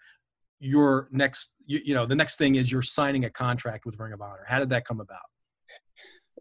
[0.60, 4.14] your next you, you know the next thing is you're signing a contract with Ring
[4.14, 4.46] of Honor?
[4.48, 5.20] How did that come about?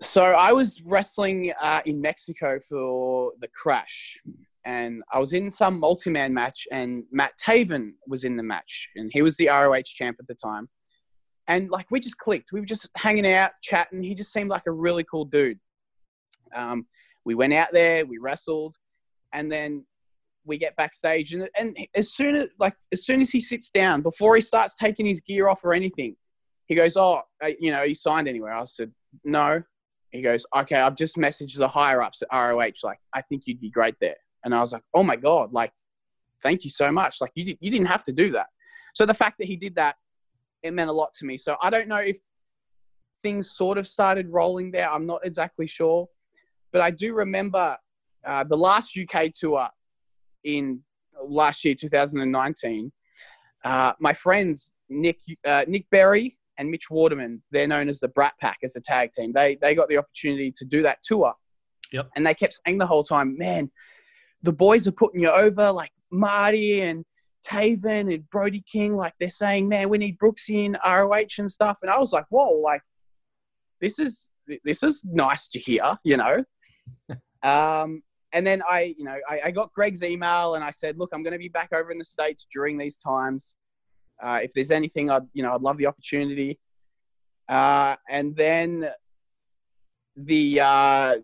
[0.01, 4.16] So I was wrestling uh, in Mexico for the Crash,
[4.64, 9.11] and I was in some multi-man match, and Matt Taven was in the match, and
[9.12, 10.68] he was the ROH champ at the time.
[11.48, 14.03] And like we just clicked, we were just hanging out, chatting.
[14.03, 15.59] He just seemed like a really cool dude.
[16.55, 16.87] Um,
[17.24, 18.77] we went out there, we wrestled,
[19.33, 19.85] and then
[20.48, 24.02] we get backstage, and and as soon as like as soon as he sits down,
[24.02, 26.16] before he starts taking his gear off or anything,
[26.66, 28.92] he goes, "Oh, uh, you know, you signed anywhere?" I said,
[29.24, 29.62] "No."
[30.11, 32.72] he goes, okay, I've just messaged the higher ups at ROH.
[32.82, 34.16] Like, I think you'd be great there.
[34.44, 35.72] And I was like, oh my God, like,
[36.42, 37.20] thank you so much.
[37.20, 38.46] Like, you, did, you didn't have to do that.
[38.94, 39.96] So the fact that he did that,
[40.62, 41.37] it meant a lot to me.
[41.37, 42.18] So I don't know if
[43.22, 44.90] things sort of started rolling there.
[44.90, 46.08] I'm not exactly sure.
[46.72, 47.76] But I do remember
[48.26, 49.68] uh, the last UK tour
[50.45, 50.80] in
[51.22, 52.93] last year, 2019.
[53.64, 58.34] Uh, my friends, Nick, uh, Nick Berry and Mitch Waterman, they're known as the Brat
[58.41, 59.32] Pack as a tag team.
[59.32, 61.34] They they got the opportunity to do that tour.
[61.93, 62.11] Yep.
[62.16, 63.70] And they kept saying the whole time, man,
[64.43, 67.05] the boys are putting you over, like Marty and
[67.47, 68.97] Taven and Brody King.
[68.97, 71.78] Like they're saying, man, we need Brooks in ROH and stuff.
[71.82, 72.82] And I was like, whoa, like
[73.80, 74.30] this is
[74.64, 76.45] this is nice to hear, you know.
[77.43, 78.03] um,
[78.33, 81.22] and then I, you know, I, I got Greg's email and I said, look, I'm
[81.22, 83.57] going to be back over in the states during these times.
[84.22, 86.59] Uh, if there's anything, I'd you know I'd love the opportunity.
[87.49, 88.87] Uh, and then
[90.16, 91.14] the uh,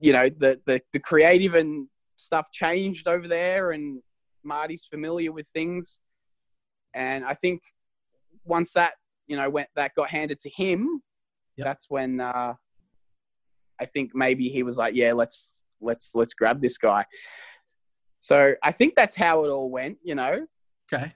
[0.00, 4.02] you know the, the the creative and stuff changed over there, and
[4.42, 6.00] Marty's familiar with things,
[6.94, 7.62] and I think
[8.44, 8.94] once that
[9.28, 11.00] you know went that got handed to him,
[11.56, 11.64] Yep.
[11.64, 12.54] that's when uh,
[13.80, 15.55] I think maybe he was like, yeah, let's
[15.86, 17.04] let's let's grab this guy.
[18.20, 19.98] So I think that's how it all went.
[20.02, 20.46] You know,
[20.92, 21.14] Okay.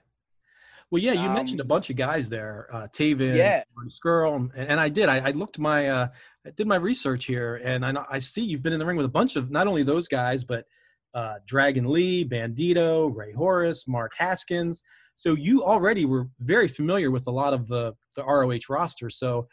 [0.89, 3.63] Well, yeah, you Um, mentioned a bunch of guys there, uh, Taven, Yeah.
[3.87, 5.07] Scurll, and, and I did.
[5.07, 6.07] I, I looked my, uh,
[6.45, 9.05] I did my research here, and I, I see you've been in the ring with
[9.05, 10.65] a bunch of not only those guys, but
[11.13, 14.83] uh, Dragon Lee, Bandito, Rey Horus, Mark Haskins.
[15.15, 19.09] So you already were very familiar with a lot of the the ROH roster.
[19.09, 19.47] So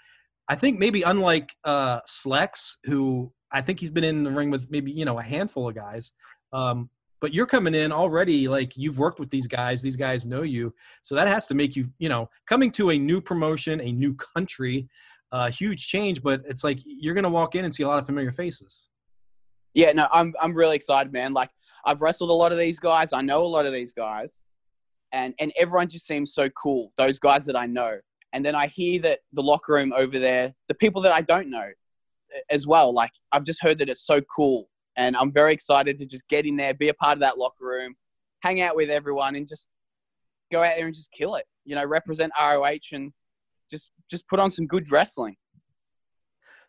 [0.49, 4.71] I think maybe unlike uh, Slex, who I think he's been in the ring with
[4.71, 6.13] maybe you know a handful of guys.
[6.53, 6.91] Um,
[7.21, 10.73] but you're coming in already like you've worked with these guys these guys know you
[11.03, 14.15] so that has to make you you know coming to a new promotion a new
[14.15, 14.89] country
[15.33, 18.07] uh huge change but it's like you're gonna walk in and see a lot of
[18.07, 18.89] familiar faces
[19.79, 21.33] yeah, no, I'm I'm really excited, man.
[21.33, 21.51] Like
[21.85, 23.13] I've wrestled a lot of these guys.
[23.13, 24.41] I know a lot of these guys,
[25.13, 26.93] and and everyone just seems so cool.
[26.97, 27.99] Those guys that I know,
[28.33, 31.49] and then I hear that the locker room over there, the people that I don't
[31.49, 31.69] know,
[32.51, 32.93] as well.
[32.93, 36.47] Like I've just heard that it's so cool, and I'm very excited to just get
[36.47, 37.95] in there, be a part of that locker room,
[38.43, 39.69] hang out with everyone, and just
[40.51, 41.45] go out there and just kill it.
[41.65, 43.13] You know, represent ROH and
[43.71, 45.37] just just put on some good wrestling.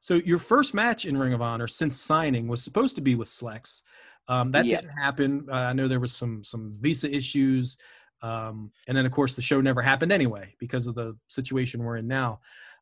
[0.02, 3.28] so your first match in ring of honor since signing was supposed to be with
[3.28, 3.82] slex
[4.28, 4.78] um, that Yeah.
[4.78, 7.78] didn't happen uh, i know there was some some visa issues
[8.22, 11.98] um, and then of course the show never happened anyway because of the situation we're
[11.98, 12.40] in now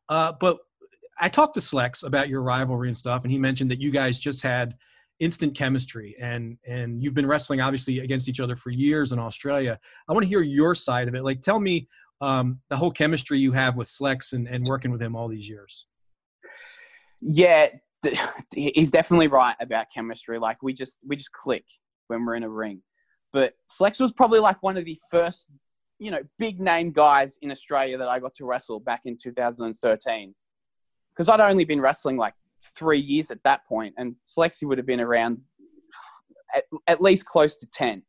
[0.08, 0.58] uh, but
[1.20, 4.18] I talked to Slex about your rivalry and stuff, and he mentioned that you guys
[4.18, 4.76] just had
[5.20, 9.78] instant chemistry, and and you've been wrestling obviously against each other for years in Australia.
[10.08, 11.24] I want to hear your side of it.
[11.24, 11.88] Like, tell me
[12.20, 15.48] um, the whole chemistry you have with Slex and, and working with him all these
[15.48, 15.86] years.
[17.20, 17.68] Yeah,
[18.54, 20.38] he's definitely right about chemistry.
[20.38, 21.64] Like we just we just click
[22.08, 22.82] when we're in a ring.
[23.32, 25.48] But Slex was probably like one of the first,
[25.98, 30.34] you know, big name guys in Australia that I got to wrestle back in 2013.
[31.18, 32.34] Because I'd only been wrestling like
[32.76, 35.40] three years at that point, and Slexy would have been around
[36.54, 38.04] at, at least close to 10.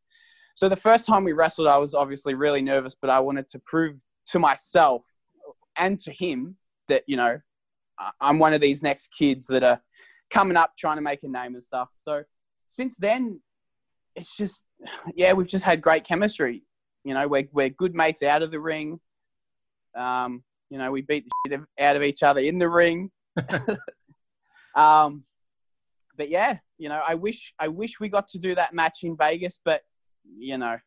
[0.53, 3.59] So the first time we wrestled, I was obviously really nervous, but I wanted to
[3.65, 3.95] prove
[4.27, 5.05] to myself
[5.75, 6.57] and to him
[6.87, 7.39] that, you know,
[8.21, 9.81] I'm one of these next kids that are
[10.29, 11.89] coming up trying to make a name and stuff.
[11.95, 12.23] So
[12.67, 13.41] since then,
[14.15, 14.65] it's just,
[15.15, 16.63] yeah, we've just had great chemistry.
[17.03, 18.99] You know, we're, we're good mates out of the ring.
[19.95, 23.11] Um, you know, we beat the shit out of each other in the ring.
[24.75, 25.23] um,
[26.17, 29.15] but yeah, you know, I wish I wish we got to do that match in
[29.17, 29.81] Vegas, but
[30.37, 30.77] you know,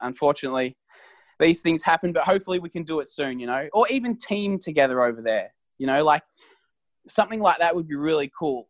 [0.00, 0.76] unfortunately,
[1.38, 2.12] these things happen.
[2.12, 3.38] But hopefully, we can do it soon.
[3.38, 5.54] You know, or even team together over there.
[5.78, 6.22] You know, like
[7.08, 8.68] something like that would be really cool.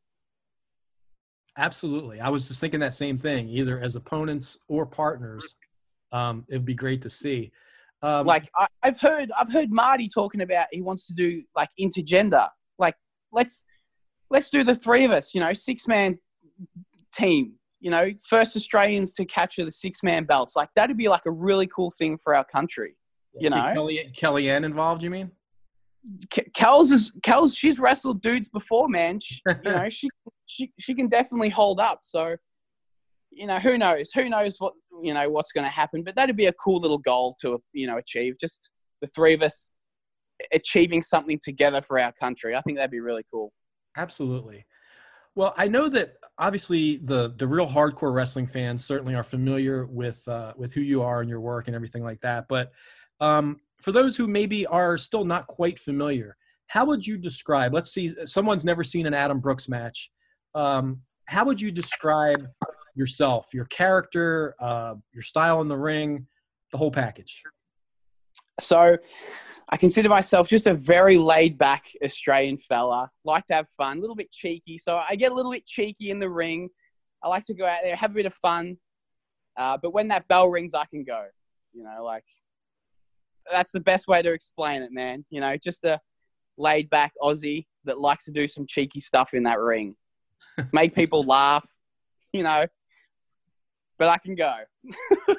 [1.56, 2.20] Absolutely.
[2.20, 5.56] I was just thinking that same thing, either as opponents or partners.
[6.12, 7.50] Um, it'd be great to see.
[8.02, 11.68] Um, like I, I've heard I've heard Marty talking about he wants to do like
[11.80, 12.48] intergender.
[12.78, 12.94] Like
[13.32, 13.64] let's
[14.30, 16.18] let's do the three of us, you know, six man
[17.14, 17.54] team.
[17.80, 20.56] You know, first Australians to capture the six man belts.
[20.56, 22.96] Like that'd be like a really cool thing for our country.
[23.38, 23.70] you know.
[23.72, 25.30] Kelly, Kellyanne involved, you mean?
[26.30, 27.56] Ke- Kels is Kels.
[27.56, 29.20] She's wrestled dudes before, man.
[29.20, 30.08] She, you know, she
[30.46, 32.00] she she can definitely hold up.
[32.02, 32.36] So,
[33.38, 34.10] you know, who knows?
[34.14, 36.02] Who knows what you know what's going to happen?
[36.02, 38.36] But that'd be a cool little goal to you know achieve.
[38.40, 38.68] Just
[39.00, 39.70] the three of us
[40.52, 42.56] achieving something together for our country.
[42.56, 43.52] I think that'd be really cool.
[43.96, 44.66] Absolutely.
[45.34, 50.26] Well, I know that obviously the the real hardcore wrestling fans certainly are familiar with
[50.26, 52.46] uh, with who you are and your work and everything like that.
[52.48, 52.72] But
[53.20, 56.36] um, for those who maybe are still not quite familiar,
[56.66, 57.72] how would you describe?
[57.72, 60.10] Let's see, someone's never seen an Adam Brooks match.
[60.54, 62.42] Um, how would you describe
[62.98, 66.26] yourself, your character, uh, your style in the ring,
[66.72, 67.42] the whole package?
[68.60, 68.96] So,
[69.70, 73.10] I consider myself just a very laid back Australian fella.
[73.24, 74.78] Like to have fun, a little bit cheeky.
[74.78, 76.70] So I get a little bit cheeky in the ring.
[77.22, 78.78] I like to go out there, have a bit of fun.
[79.58, 81.26] Uh, but when that bell rings, I can go.
[81.74, 82.24] You know, like
[83.50, 85.24] that's the best way to explain it, man.
[85.28, 86.00] You know, just a
[86.56, 89.96] laid back Aussie that likes to do some cheeky stuff in that ring,
[90.72, 91.66] make people laugh.
[92.32, 92.66] You know,
[93.98, 94.54] but I can go.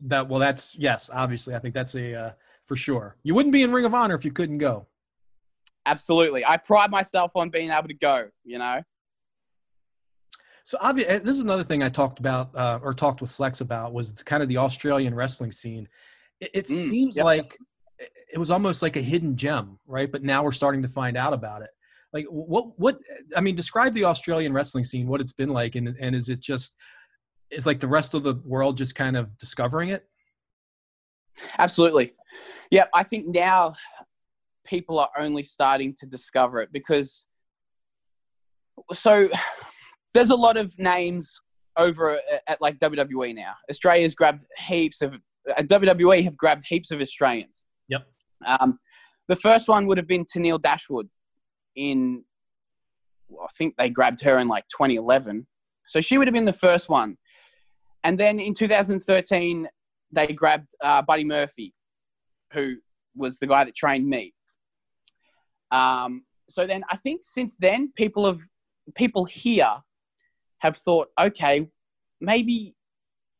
[0.00, 2.30] That well, that's yes, obviously, I think that's a uh,
[2.66, 3.16] for sure.
[3.22, 4.86] You wouldn't be in Ring of Honor if you couldn't go.
[5.86, 8.28] Absolutely, I pride myself on being able to go.
[8.44, 8.82] You know.
[10.64, 13.94] So obvi- this is another thing I talked about uh, or talked with Slex about
[13.94, 15.88] was kind of the Australian wrestling scene.
[16.40, 17.24] It, it Mm, seems yep.
[17.24, 17.56] like
[18.32, 20.12] it was almost like a hidden gem, right?
[20.12, 21.70] But now we're starting to find out about it.
[22.12, 22.78] Like what?
[22.78, 22.98] What?
[23.34, 25.06] I mean, describe the Australian wrestling scene.
[25.06, 26.76] What it's been like, and and is it just
[27.50, 30.06] is like the rest of the world just kind of discovering it?
[31.58, 32.14] Absolutely.
[32.70, 33.74] Yeah, I think now
[34.64, 37.24] people are only starting to discover it because
[38.92, 39.28] so
[40.14, 41.40] there's a lot of names
[41.76, 43.54] over at like WWE now.
[43.70, 47.64] Australia's grabbed heaps of uh, WWE have grabbed heaps of Australians.
[47.88, 48.06] Yep.
[48.44, 48.78] Um,
[49.28, 51.08] the first one would have been Tenille Dashwood
[51.74, 52.24] in
[53.28, 55.46] well, I think they grabbed her in like 2011.
[55.86, 57.16] So she would have been the first one.
[58.06, 59.68] And then in 2013,
[60.12, 61.74] they grabbed uh, Buddy Murphy,
[62.52, 62.76] who
[63.16, 64.32] was the guy that trained me.
[65.72, 68.38] Um, so then I think since then, people have
[68.94, 69.74] people here
[70.58, 71.66] have thought, okay,
[72.20, 72.76] maybe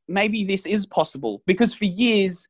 [0.09, 2.49] maybe this is possible because for years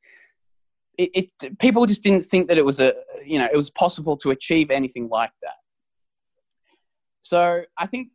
[0.96, 2.94] it, it, people just didn't think that it was a
[3.26, 5.54] you know it was possible to achieve anything like that
[7.22, 8.08] so i think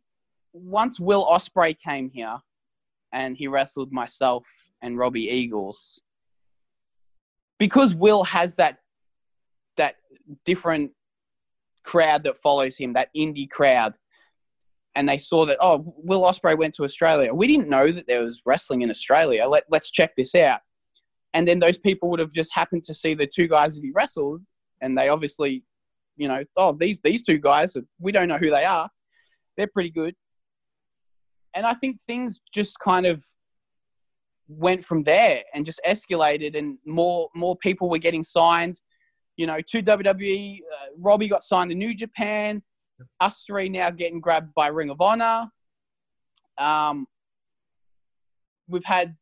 [0.52, 2.38] once will ospreay came here
[3.12, 4.46] and he wrestled myself
[4.80, 6.00] and robbie eagles.
[7.58, 8.78] Because will has that
[9.76, 9.96] that
[10.44, 10.92] different
[11.82, 13.94] crowd that follows him that indie crowd
[14.94, 17.32] and they saw that oh will Ospreay went to australia.
[17.32, 19.46] We didn't know that there was wrestling in australia.
[19.46, 20.60] Let, let's check this out.
[21.34, 23.90] And then those people would have just happened to see the two guys that he
[23.92, 24.42] wrestled
[24.80, 25.64] and they obviously
[26.16, 28.90] you know oh these these two guys we don't know who they are.
[29.56, 30.14] They're pretty good
[31.54, 33.24] and i think things just kind of
[34.48, 38.80] went from there and just escalated and more more people were getting signed
[39.36, 42.62] you know to wwe uh, robbie got signed to new japan
[43.20, 45.46] us three now getting grabbed by ring of honor
[46.58, 47.06] um,
[48.68, 49.16] we've had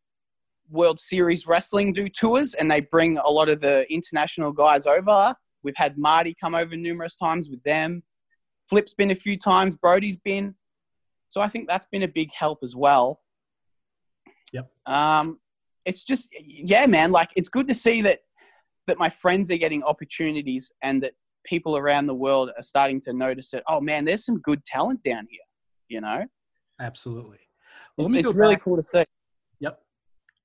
[0.71, 5.35] World Series Wrestling do tours, and they bring a lot of the international guys over.
[5.63, 8.03] We've had Marty come over numerous times with them.
[8.69, 9.75] Flip's been a few times.
[9.75, 10.55] Brody's been.
[11.31, 13.21] So I think that's been a big help as well.
[14.53, 14.71] Yep.
[14.87, 15.39] Um,
[15.87, 17.13] it's just yeah, man.
[17.13, 18.21] Like it's good to see that
[18.87, 21.13] that my friends are getting opportunities and that
[21.45, 23.63] people around the world are starting to notice that.
[23.69, 25.41] Oh man, there's some good talent down here.
[25.89, 26.27] You know.
[26.81, 27.39] Absolutely.
[27.97, 29.05] Well, it's, it's really cool to see.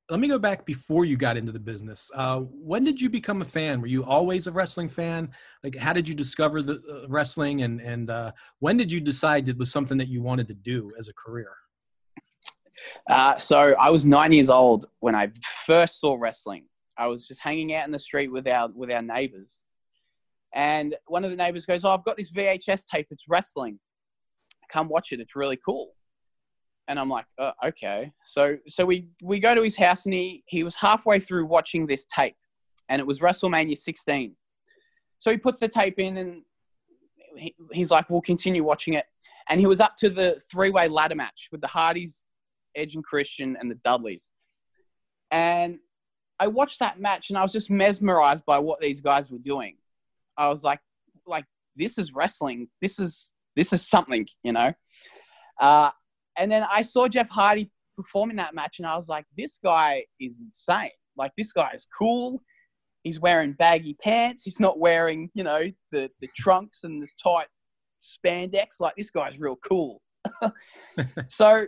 [0.08, 2.12] Let me go back before you got into the business.
[2.14, 3.82] Uh, when did you become a fan?
[3.82, 5.32] Were you always a wrestling fan?
[5.64, 9.48] Like, how did you discover the uh, wrestling, and and uh, when did you decide
[9.48, 11.52] it was something that you wanted to do as a career?
[13.10, 15.32] Uh, so I was nine years old when I
[15.66, 16.66] first saw wrestling.
[16.98, 19.64] I was just hanging out in the street with our with our neighbors,
[20.54, 23.08] and one of the neighbors goes, "Oh, I've got this VHS tape.
[23.10, 23.80] It's wrestling.
[24.70, 25.20] Come watch it.
[25.20, 25.95] It's really cool."
[26.88, 28.12] And I'm like, uh, okay.
[28.26, 31.88] So so we we go to his house and he he was halfway through watching
[31.88, 32.36] this tape,
[32.90, 34.36] and it was WrestleMania 16.
[35.20, 36.44] So he puts the tape in and
[37.38, 39.06] he, he's like, we'll continue watching it.
[39.50, 42.26] And he was up to the three way ladder match with the Hardys,
[42.76, 44.32] Edge and Christian, and the Dudleys.
[45.32, 45.80] And
[46.40, 49.78] I watched that match and I was just mesmerized by what these guys were doing.
[50.38, 50.80] I was like,
[51.26, 52.68] like this is wrestling.
[52.82, 54.74] This is this is something, you know.
[55.60, 55.92] Uh,
[56.38, 59.60] and then I saw Jeff Hardy perform in that match, and I was like, this
[59.64, 60.92] guy is insane.
[61.18, 62.42] Like, this guy is cool.
[63.04, 64.44] He's wearing baggy pants.
[64.44, 67.48] He's not wearing, you know, the, the trunks and the tight
[68.02, 68.80] spandex.
[68.80, 70.02] Like, this guy's real cool.
[71.28, 71.68] so,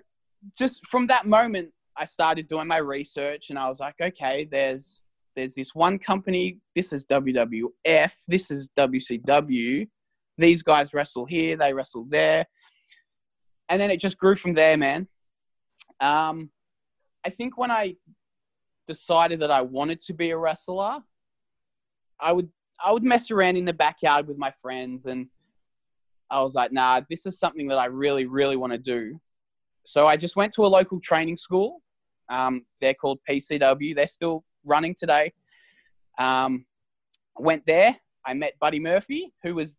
[0.57, 5.01] just from that moment, I started doing my research, and I was like, okay, there's
[5.35, 6.59] there's this one company.
[6.75, 8.11] This is WWF.
[8.27, 9.87] This is WCW.
[10.39, 11.55] These guys wrestle here.
[11.55, 12.47] They wrestle there
[13.69, 15.07] and then it just grew from there, man.
[15.99, 16.49] Um,
[17.25, 17.95] I think when I
[18.85, 20.99] decided that I wanted to be a wrestler,
[22.19, 22.49] I would
[22.83, 25.27] I would mess around in the backyard with my friends, and
[26.29, 29.19] I was like, nah, this is something that I really, really want to do.
[29.83, 31.81] So I just went to a local training school.
[32.29, 33.95] Um, they're called PCW.
[33.95, 35.33] They're still running today.
[36.19, 36.65] Um,
[37.37, 37.95] went there.
[38.25, 39.77] I met Buddy Murphy, who was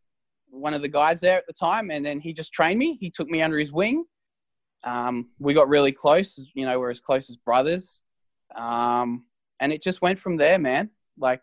[0.51, 2.97] one of the guys there at the time, and then he just trained me.
[3.01, 4.05] He took me under his wing.
[4.85, 6.49] Um, we got really close.
[6.55, 8.03] You know, we're as close as brothers.
[8.57, 9.25] Um,
[9.61, 10.91] and it just went from there, man.
[11.19, 11.43] Like,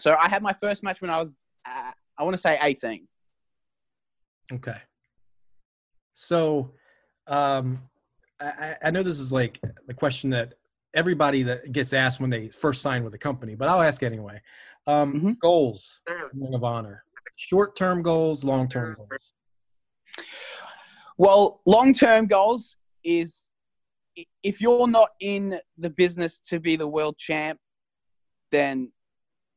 [0.00, 3.06] so I had my first match when I was, uh, I want to say 18.
[4.52, 4.76] Okay.
[6.14, 6.72] So,
[7.26, 7.82] um,
[8.40, 10.54] I, I know this is like the question that
[10.94, 14.40] everybody that gets asked when they first sign with a company, but I'll ask anyway.
[14.86, 15.32] Um, mm-hmm.
[15.40, 16.00] Goals,
[16.34, 17.04] Ring of Honor
[17.36, 19.32] short term goals, long term goals?
[21.18, 23.44] Well, long term goals is
[24.42, 27.58] if you're not in the business to be the world champ,
[28.50, 28.92] then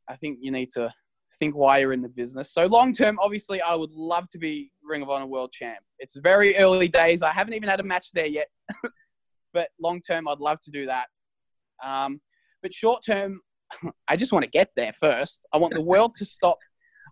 [0.07, 0.93] I think you need to
[1.39, 2.51] think why you're in the business.
[2.51, 5.79] So long term, obviously, I would love to be Ring of Honor world champ.
[5.99, 7.23] It's very early days.
[7.23, 8.47] I haven't even had a match there yet,
[9.53, 11.07] but long term, I'd love to do that.
[11.83, 12.21] Um,
[12.61, 13.39] but short term,
[14.07, 15.45] I just want to get there first.
[15.53, 16.57] I want the world to stop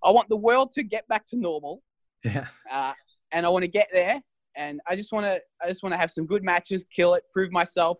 [0.03, 1.81] I want the world to get back to normal,
[2.23, 2.47] Yeah.
[2.71, 2.93] uh,
[3.31, 4.21] and I want to get there.
[4.55, 7.23] And I just want to, I just want to have some good matches, kill it,
[7.31, 7.99] prove myself,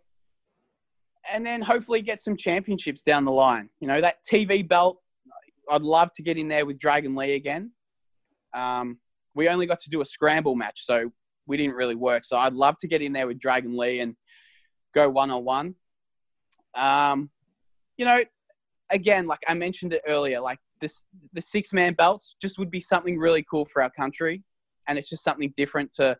[1.32, 3.70] and then hopefully get some championships down the line.
[3.80, 4.97] You know, that TV belt,
[5.70, 7.72] I'd love to get in there with Dragon Lee again.
[8.54, 8.99] Um,
[9.34, 11.12] we only got to do a scramble match, so
[11.47, 12.26] we didn't really work.
[12.26, 14.16] So I'd love to get in there with Dragon Lee and
[14.93, 15.76] go one on one.
[16.76, 17.30] Um,
[17.97, 18.24] you know,
[18.89, 22.82] again, like I mentioned it earlier, like this, the six man belts just would be
[22.82, 24.43] something really cool for our country,
[24.88, 26.17] and it's just something different to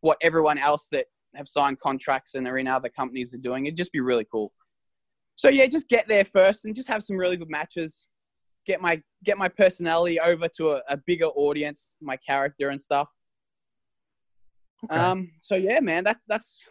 [0.00, 3.66] what everyone else that have signed contracts and are in other companies are doing.
[3.66, 4.52] It'd just be really cool.
[5.36, 8.08] So yeah, just get there first and just have some really good matches.
[8.66, 13.08] Get my get my personality over to a, a bigger audience, my character and stuff.
[14.84, 15.00] Okay.
[15.00, 15.30] Um.
[15.40, 16.68] So yeah, man, that that's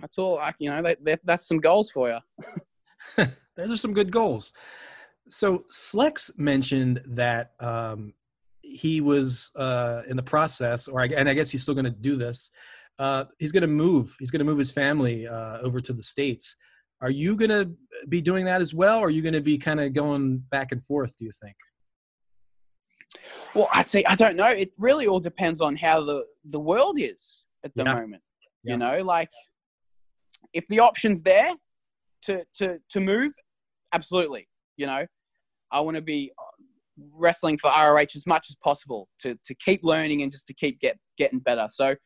[0.00, 0.38] that's all.
[0.38, 2.18] I, you know, that, that that's some goals for you.
[3.56, 4.52] Those are some good goals.
[5.28, 8.12] So Slex mentioned that um,
[8.60, 11.90] he was uh, in the process, or I, and I guess he's still going to
[11.90, 12.50] do this.
[12.98, 14.14] Uh, he's going to move.
[14.18, 16.56] He's going to move his family uh, over to the states.
[17.00, 17.70] Are you going to
[18.08, 20.72] be doing that as well, or are you going to be kind of going back
[20.72, 21.16] and forth?
[21.18, 21.56] Do you think?
[23.54, 24.48] Well, I'd say I don't know.
[24.48, 27.94] It really all depends on how the the world is at the Yeah.
[27.94, 28.22] moment.
[28.62, 28.72] Yeah.
[28.72, 29.30] You know, like
[30.52, 31.52] if the option's there
[32.22, 33.32] to to to move,
[33.92, 34.48] absolutely.
[34.76, 35.06] You know,
[35.70, 36.32] I want to be
[37.12, 40.80] wrestling for ROH as much as possible to to keep learning and just to keep
[40.80, 41.66] get getting better.
[41.70, 41.96] So,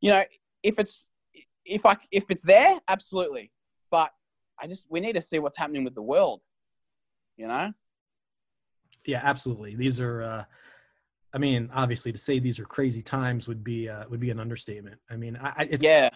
[0.00, 0.24] you know,
[0.62, 1.08] if it's
[1.64, 3.52] if I if it's there, absolutely.
[3.90, 4.10] But
[4.60, 6.40] I just we need to see what's happening with the world.
[7.36, 7.72] You know.
[9.04, 9.74] Yeah, absolutely.
[9.74, 10.22] These are.
[10.22, 10.44] Uh,
[11.32, 14.38] I mean, obviously, to say these are crazy times would be uh, would be an
[14.38, 15.00] understatement.
[15.10, 16.10] I mean, I, I- it's yeah.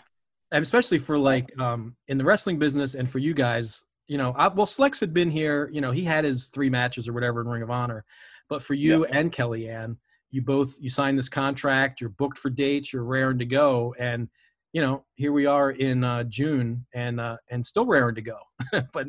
[0.53, 4.49] especially for like um, in the wrestling business and for you guys, you know, I,
[4.49, 5.69] well, Slex had been here.
[5.73, 8.05] You know, he had his three matches or whatever in Ring of Honor,
[8.49, 9.97] but for you and Kellyanne,
[10.31, 12.01] you both you signed this contract.
[12.01, 12.93] You're booked for dates.
[12.93, 14.29] You're raring to go, and
[14.73, 18.39] you know, here we are in uh, June and uh, and still raring to go,
[18.93, 19.07] but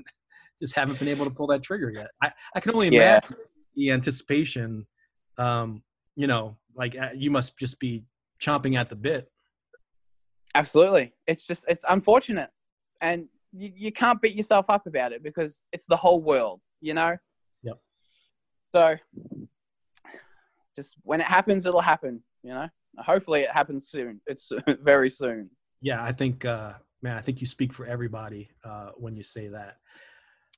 [0.60, 2.10] just haven't been able to pull that trigger yet.
[2.22, 3.20] I, I can only Yeah.
[3.22, 3.38] imagine
[3.76, 4.86] the anticipation.
[5.38, 5.84] Um,
[6.18, 8.04] you know, like uh, you must just be
[8.42, 9.32] chomping at the bit.
[10.56, 11.14] Absolutely.
[11.28, 12.50] It's just it's unfortunate,
[13.02, 16.94] and you, you can't beat yourself up about it because it's the whole world, you
[16.94, 17.18] know.
[17.64, 17.80] Yep.
[18.74, 18.96] So,
[20.76, 22.22] just when it happens, it'll happen.
[22.44, 22.70] You know.
[23.00, 24.22] Hopefully, it happens soon.
[24.28, 25.50] It's very soon.
[25.82, 29.48] Yeah, I think, uh, man, I think you speak for everybody uh, when you say
[29.48, 29.78] that.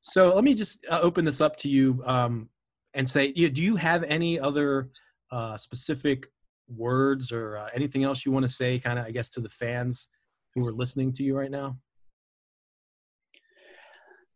[0.02, 2.50] So let me just uh, open this up to you um,
[2.96, 4.90] and say, do you have any other
[5.32, 6.28] uh, specific
[6.68, 9.50] words or uh, anything else you want to say, kind of, I guess, to the
[9.50, 10.08] fans
[10.56, 11.78] who are listening to you right now?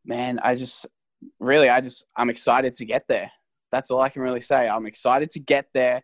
[0.06, 0.86] Man, I just
[1.40, 3.32] really, I just, I'm excited to get there.
[3.72, 4.68] That's all I can really say.
[4.68, 6.04] I'm excited to get there,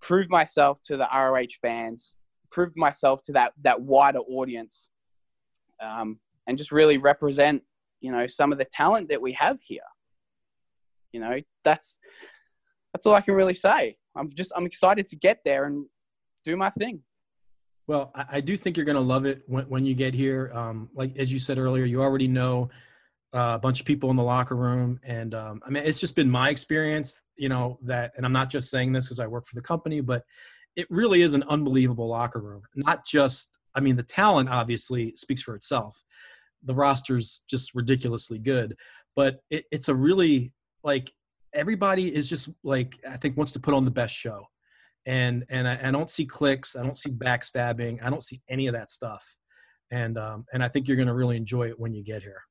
[0.00, 2.16] prove myself to the ROH fans,
[2.50, 4.88] prove myself to that that wider audience,
[5.82, 7.62] um, and just really represent,
[8.00, 9.80] you know, some of the talent that we have here.
[11.12, 11.98] You know, that's
[12.92, 13.96] that's all I can really say.
[14.16, 15.86] I'm just, I'm excited to get there and
[16.44, 17.00] do my thing.
[17.86, 20.50] Well, I, do think you're going to love it when, when you get here.
[20.54, 22.70] Um, like as you said earlier, you already know
[23.34, 26.30] a bunch of people in the locker room, and um, I mean, it's just been
[26.30, 29.54] my experience, you know, that, and I'm not just saying this because I work for
[29.54, 30.22] the company, but
[30.76, 32.62] it really is an unbelievable locker room.
[32.74, 36.02] Not just, I mean, the talent obviously speaks for itself.
[36.62, 38.76] The roster's just ridiculously good,
[39.14, 41.12] but it, it's a really like
[41.52, 44.46] everybody is just like I think wants to put on the best show
[45.06, 48.66] and and I, I don't see clicks, I don't see backstabbing, I don't see any
[48.66, 49.36] of that stuff,
[49.90, 52.42] and um, and I think you're going to really enjoy it when you get here.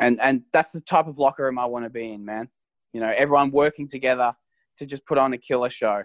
[0.00, 2.48] And and that's the type of locker room I want to be in, man.
[2.92, 4.34] You know, everyone working together
[4.78, 6.02] to just put on a killer show.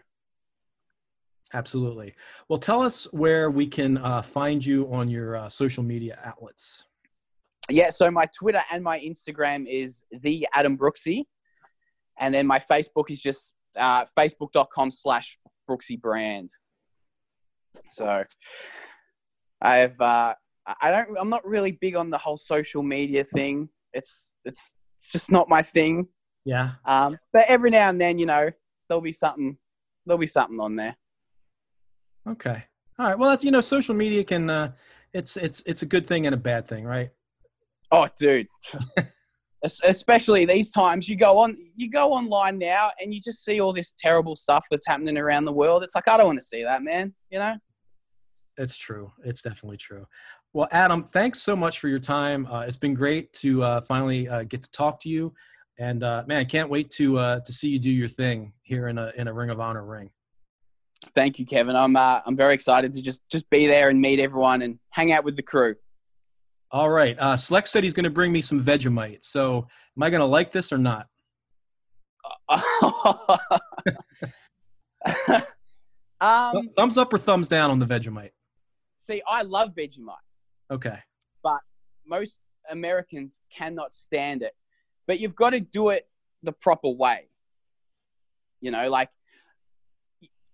[1.54, 2.14] Absolutely.
[2.50, 6.86] Well, tell us where we can uh, find you on your uh, social media outlets.
[7.70, 11.24] Yeah, so my Twitter and my Instagram is the Adam Brooksy,
[12.20, 15.38] and then my Facebook is just uh, facebook.com slash
[15.70, 16.52] Brooksy Brand.
[17.92, 18.24] So
[19.62, 20.36] I've uh,
[20.82, 23.70] I don't I'm not really big on the whole social media thing.
[23.96, 26.08] It's it's it's just not my thing.
[26.44, 26.74] Yeah.
[26.86, 28.52] Um, but every now and then, you know,
[28.88, 29.58] there'll be something
[30.06, 30.96] there'll be something on there.
[32.28, 32.64] Okay.
[33.00, 33.18] All right.
[33.18, 34.72] Well, that's you know, social media can uh,
[35.14, 37.10] it's it's it's a good thing and a bad thing, right?
[37.92, 38.48] Oh, dude.
[39.84, 43.74] Especially these times, you go on, you go online now, and you just see all
[43.74, 45.82] this terrible stuff that's happening around the world.
[45.84, 47.16] It's like I don't want to see that, man.
[47.32, 47.56] You know?
[48.58, 49.12] It's true.
[49.24, 50.06] It's definitely true.
[50.56, 52.46] Well, Adam, thanks so much for your time.
[52.46, 55.34] Uh, it's been great to uh, finally uh, get to talk to you.
[55.80, 58.98] And uh, man, can't wait to uh, to see you do your thing here in
[58.98, 60.12] a in a Ring of Honor ring.
[61.14, 61.76] Thank you, Kevin.
[61.76, 65.12] I'm uh, I'm very excited to just just be there and meet everyone and hang
[65.12, 65.76] out with the crew.
[66.72, 67.20] All right.
[67.20, 69.26] Uh, Slex said he's going to bring me some Vegemite.
[69.26, 71.08] So, am I going to like this or not?
[76.22, 78.32] um, thumbs up or thumbs down on the Vegemite?
[79.00, 80.16] See, I love Vegemite.
[80.72, 80.98] Okay.
[81.44, 81.60] But
[82.08, 82.40] most
[82.70, 84.54] Americans cannot stand it.
[85.08, 86.08] But you've got to do it
[86.44, 87.30] the proper way.
[88.62, 89.10] You know, like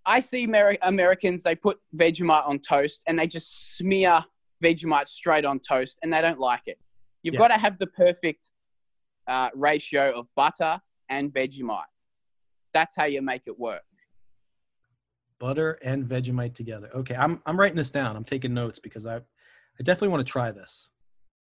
[0.05, 4.26] I see Amer- Americans, they put Vegemite on toast and they just smear
[4.64, 6.80] Vegemite straight on toast and they don't like it.
[7.24, 7.39] You've Yeah.
[7.39, 8.51] got to have the perfect
[9.28, 11.84] uh, ratio of butter and Vegemite.
[12.74, 13.84] That's how you make it work.
[15.39, 16.89] Butter and Vegemite together.
[16.95, 18.16] Okay, I'm I'm writing this down.
[18.16, 19.22] I'm taking notes because I
[19.80, 20.89] I definitely want to try this.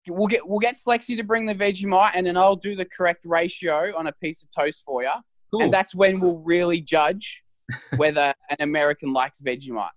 [0.08, 3.24] We'll get we'll get Slexy to bring the Vegemite, and then I'll do the correct
[3.24, 5.10] ratio on a piece of toast for you,
[5.52, 5.62] Cool.
[5.62, 7.42] and that's when we'll really judge
[7.96, 9.88] whether an American likes Vegemite.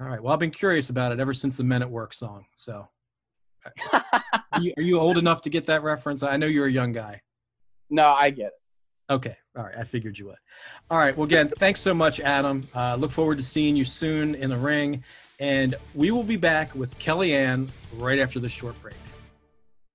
[0.00, 0.22] All right.
[0.22, 2.44] Well, I've been curious about it ever since the Men at Work song.
[2.56, 2.88] So,
[3.92, 6.22] are you, are you old enough to get that reference?
[6.22, 7.20] I know you're a young guy.
[7.90, 8.52] no, I get it.
[9.10, 9.36] Okay.
[9.56, 9.74] All right.
[9.76, 10.36] I figured you would.
[10.90, 11.16] All right.
[11.16, 12.62] Well, again, thanks so much, Adam.
[12.74, 15.02] Uh, look forward to seeing you soon in the ring.
[15.40, 18.94] And we will be back with Kellyanne right after this short break.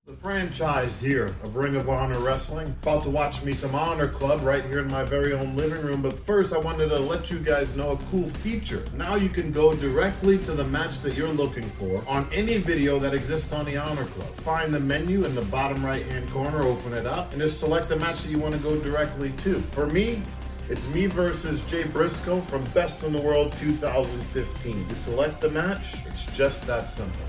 [0.06, 2.74] The franchise here of Ring of Honor Wrestling.
[2.82, 6.02] About to watch me some Honor Club right here in my very own living room.
[6.02, 8.84] But first, I wanted to let you guys know a cool feature.
[8.96, 12.98] Now you can go directly to the match that you're looking for on any video
[12.98, 14.28] that exists on the Honor Club.
[14.36, 17.88] Find the menu in the bottom right hand corner, open it up, and just select
[17.88, 19.54] the match that you want to go directly to.
[19.72, 20.22] For me,
[20.70, 24.88] it's me versus Jay Briscoe from Best in the World 2015.
[24.88, 27.20] You select the match, it's just that simple.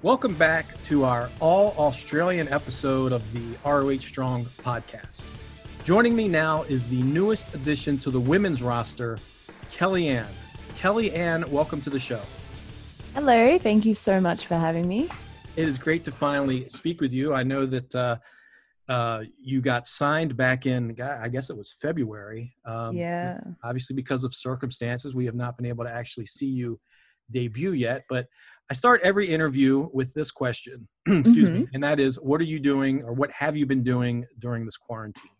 [0.00, 5.24] Welcome back to our all Australian episode of the ROH Strong podcast.
[5.84, 9.18] Joining me now is the newest addition to the women's roster,
[9.70, 10.26] Kellyanne.
[10.78, 12.22] Kellyanne, welcome to the show.
[13.14, 15.10] Hello, thank you so much for having me.
[15.56, 17.34] It is great to finally speak with you.
[17.34, 18.16] I know that uh,
[18.88, 22.54] uh, you got signed back in, I guess it was February.
[22.64, 23.40] Um, yeah.
[23.64, 26.78] Obviously, because of circumstances, we have not been able to actually see you
[27.30, 28.04] debut yet.
[28.08, 28.26] But
[28.70, 32.60] I start every interview with this question, excuse me, and that is, what are you
[32.60, 35.30] doing, or what have you been doing during this quarantine?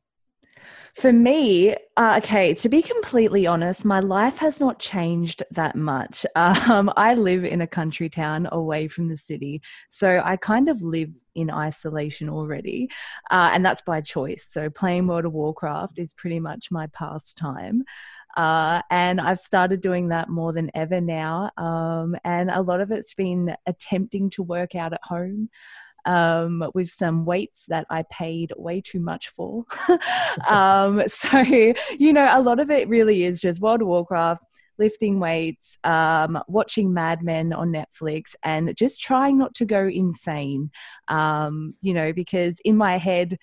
[0.95, 6.25] For me, uh, okay, to be completely honest, my life has not changed that much.
[6.37, 10.81] Um, I live in a country town away from the city, so I kind of
[10.83, 12.89] live in isolation already,
[13.31, 14.47] uh, and that's by choice.
[14.51, 17.85] So playing World of Warcraft is pretty much my pastime.
[18.37, 21.51] Uh, and I've started doing that more than ever now.
[21.57, 25.49] Um, and a lot of it's been attempting to work out at home
[26.07, 29.65] um, with some weights that I paid way too much for.
[30.49, 34.43] um, so, you know, a lot of it really is just World of Warcraft,
[34.79, 40.71] lifting weights, um, watching Mad Men on Netflix, and just trying not to go insane,
[41.09, 43.39] um, you know, because in my head,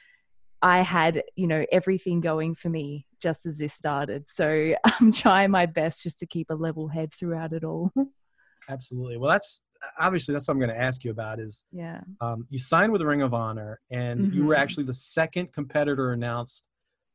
[0.61, 4.29] I had, you know, everything going for me just as this started.
[4.29, 7.91] So I'm trying my best just to keep a level head throughout it all.
[8.69, 9.17] Absolutely.
[9.17, 9.63] Well, that's
[9.99, 11.39] obviously that's what I'm going to ask you about.
[11.39, 12.01] Is yeah.
[12.21, 14.59] um, you signed with Ring of Honor, and you were Mhm.
[14.59, 16.67] actually the second competitor announced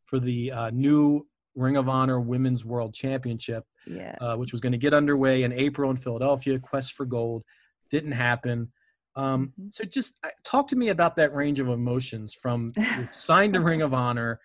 [0.04, 4.14] for the uh, new Ring of Honor Women's World Championship, Yeah.
[4.20, 6.58] uh, which was going to get underway in April in Philadelphia.
[6.58, 7.42] Quest for Gold
[7.90, 8.72] didn't happen.
[9.16, 9.74] Um, Mhm.
[9.74, 12.72] So, just uh, talk to me about that range of emotions from
[13.12, 14.38] signed to Ring of Honor,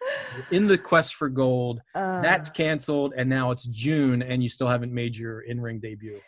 [0.49, 4.67] in the Quest for Gold, that's Uh, canceled, and now it's June, and you still
[4.67, 6.19] haven't made your in-ring debut.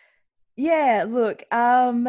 [0.56, 2.08] Yeah, look, um,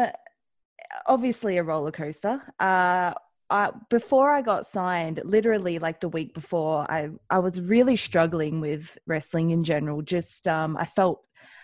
[1.05, 2.41] obviously a roller coaster.
[2.59, 3.13] Uh,
[3.49, 8.59] I, before I got signed, literally like the week before, I I was really struggling
[8.61, 10.01] with wrestling in general.
[10.01, 11.23] Just um, I felt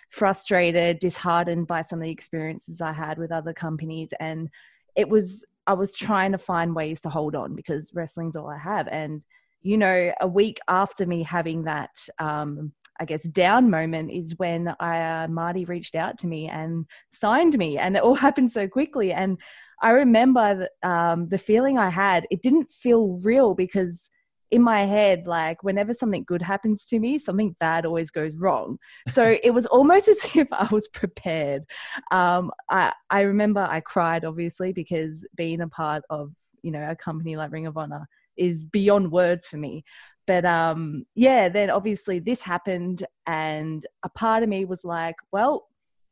[0.10, 4.50] frustrated, disheartened by some of the experiences I had with other companies, and
[4.96, 8.58] it was I was trying to find ways to hold on because wrestling's all I
[8.58, 8.88] have.
[8.88, 9.22] And
[9.62, 14.74] you know, a week after me having that um, I guess, down moment is when
[14.80, 18.68] I, uh, Marty reached out to me and signed me, and it all happened so
[18.68, 19.12] quickly.
[19.12, 19.38] And
[19.82, 22.26] I remember the, um, the feeling I had.
[22.32, 24.10] It didn't feel real because
[24.54, 28.78] in my head, like whenever something good happens to me, something bad always goes wrong.
[29.12, 31.64] So it was almost as if I was prepared.
[32.12, 36.32] Um, I I remember I cried obviously because being a part of
[36.62, 39.84] you know a company like Ring of Honor is beyond words for me
[40.28, 45.68] but um yeah then obviously this happened and a part of me was like well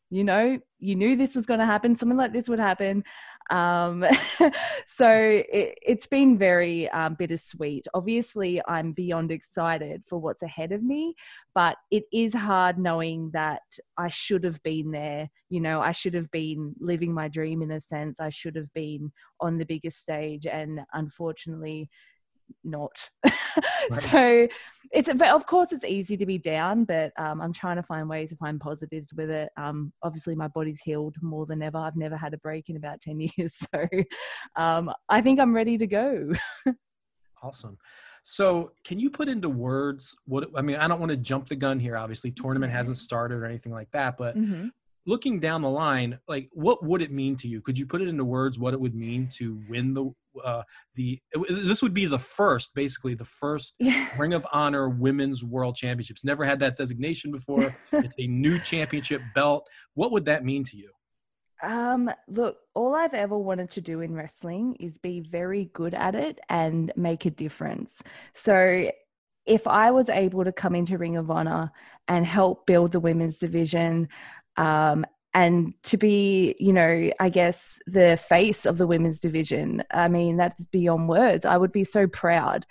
[0.09, 3.03] you know you knew this was going to happen something like this would happen
[3.51, 4.05] Um,
[4.87, 7.85] so it, has been very um, bittersweet.
[7.93, 11.15] Obviously, I'm beyond excited for what's ahead of me,
[11.53, 13.63] but it is hard knowing that
[13.97, 15.29] I should have been there.
[15.49, 18.19] You know, I should have been living my dream in a sense.
[18.19, 21.89] I should have been on the biggest stage, and unfortunately,
[22.63, 22.91] not.
[23.89, 24.03] Right.
[24.03, 24.47] so
[24.91, 28.07] it's but of course it's easy to be down, but um, I'm trying to find
[28.07, 29.49] ways to find positives with it.
[29.57, 31.77] Um, obviously my body's healed more than ever.
[31.77, 33.87] I've never had a break in about ten years, so
[34.55, 36.31] um, I think I'm ready to go.
[37.43, 37.77] awesome.
[38.23, 40.75] So, can you put into words what I mean?
[40.75, 41.97] I don't want to jump the gun here.
[41.97, 44.67] Obviously, tournament hasn't started or anything like that, but mm-hmm.
[45.05, 47.61] Looking down the line, like what would it mean to you?
[47.61, 50.11] Could you put it into words what it would mean to win the
[50.43, 50.63] uh,
[50.95, 54.07] the this would be the first, basically the first yeah.
[54.17, 56.23] Ring of Honor Women's World Championships.
[56.23, 57.75] Never had that designation before.
[57.91, 59.67] it's a new championship belt.
[59.93, 60.91] What would that mean to you?
[61.63, 66.15] Um, look, all I've ever wanted to do in wrestling is be very good at
[66.15, 68.01] it and make a difference.
[68.33, 68.89] So
[69.45, 71.71] if I was able to come into Ring of Honor
[72.07, 74.07] and help build the women's division
[74.57, 79.83] um, and to be, you know, I guess the face of the women's division.
[79.91, 81.45] I mean, that's beyond words.
[81.45, 82.65] I would be so proud.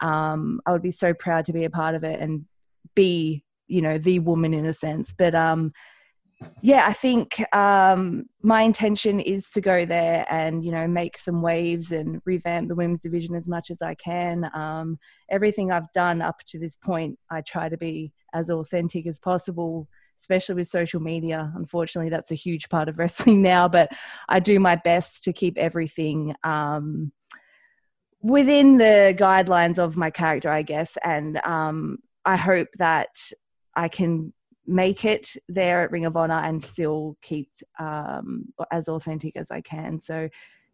[0.00, 2.44] Um, I would be so proud to be a part of it and
[2.94, 5.14] be, you know, the woman in a sense.
[5.16, 5.72] But um,
[6.60, 11.42] yeah, I think um, my intention is to go there and you know make some
[11.42, 14.50] waves and revamp the women's division as much as I can.
[14.54, 14.98] Um,
[15.30, 19.88] everything I've done up to this point, I try to be as authentic as possible
[20.22, 21.52] especially with social media.
[21.56, 23.90] Unfortunately, that's a huge part of wrestling now, but
[24.28, 27.12] I do my best to keep everything um,
[28.22, 30.96] within the guidelines of my character, I guess.
[31.04, 33.08] And um, I hope that
[33.74, 34.32] I can
[34.64, 37.50] make it there at Ring of Honor and still keep
[37.80, 39.98] um, as authentic as I can.
[39.98, 40.28] So,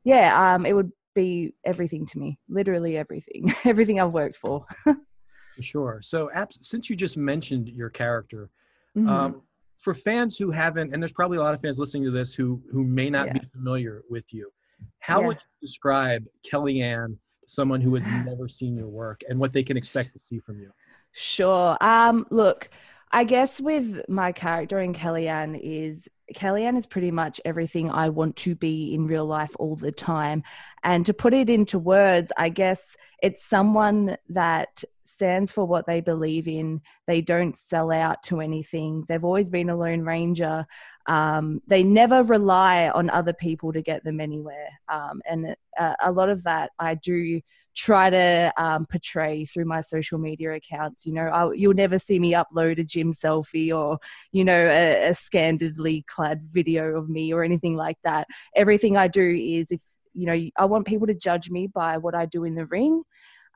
[0.05, 4.67] yeah, um, it would be everything to me, literally everything, everything I've worked for.
[4.85, 6.01] for sure.
[6.03, 8.51] So, since you just mentioned your character,
[8.97, 9.09] Mm-hmm.
[9.09, 9.43] Um,
[9.77, 12.61] for fans who haven't, and there's probably a lot of fans listening to this who
[12.73, 13.35] who may not yeah.
[13.35, 14.51] be familiar with you,
[14.99, 15.27] how yeah.
[15.29, 19.63] would you describe Kellyanne to someone who has never seen your work and what they
[19.63, 20.71] can expect to see from you?
[21.13, 21.77] Sure.
[21.81, 22.71] Um, look,
[23.13, 28.37] I guess with my character in Kellyanne is Kellyanne is pretty much everything I want
[28.37, 30.43] to be in real life all the time.
[30.83, 34.85] And to put it into words, I guess it's someone that
[35.19, 36.81] stands for what they believe in.
[37.09, 39.05] They don't sell out to anything.
[39.09, 40.65] They've always been a lone ranger.
[41.07, 44.69] Um, they never rely on other people to get them anywhere.
[44.89, 47.41] Um, and uh, a lot of that I do
[47.75, 51.05] try to um, portray through my social media accounts.
[51.05, 53.99] You know, I, you'll never see me upload a gym selfie or,
[54.31, 58.29] you know, a, a scandalously clad video of me or anything like that.
[58.55, 59.81] Everything I do is if,
[60.15, 63.03] you know, I want people to judge me by what I do in the ring.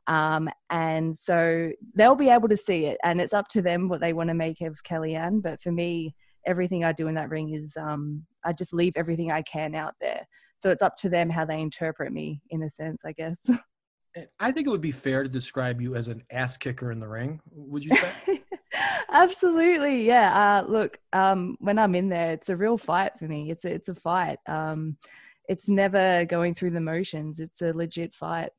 [0.06, 4.00] Um, and so they'll be able to see it, and it's up to them what
[4.00, 5.42] they want to make of Kellyanne.
[5.42, 6.14] But for me,
[6.46, 9.94] everything I do in that ring is um, I just leave everything I can out
[10.00, 10.26] there.
[10.58, 13.38] So it's up to them how they interpret me, in a sense, I guess.
[14.40, 17.08] I think it would be fair to describe you as an ass kicker in the
[17.08, 17.40] ring.
[17.50, 18.42] Would you say?
[19.12, 20.62] Absolutely, yeah.
[20.62, 23.50] Uh, look, um, when I'm in there, it's a real fight for me.
[23.50, 24.38] It's a, it's a fight.
[24.46, 24.96] Um,
[25.48, 27.40] it's never going through the motions.
[27.40, 28.50] It's a legit fight.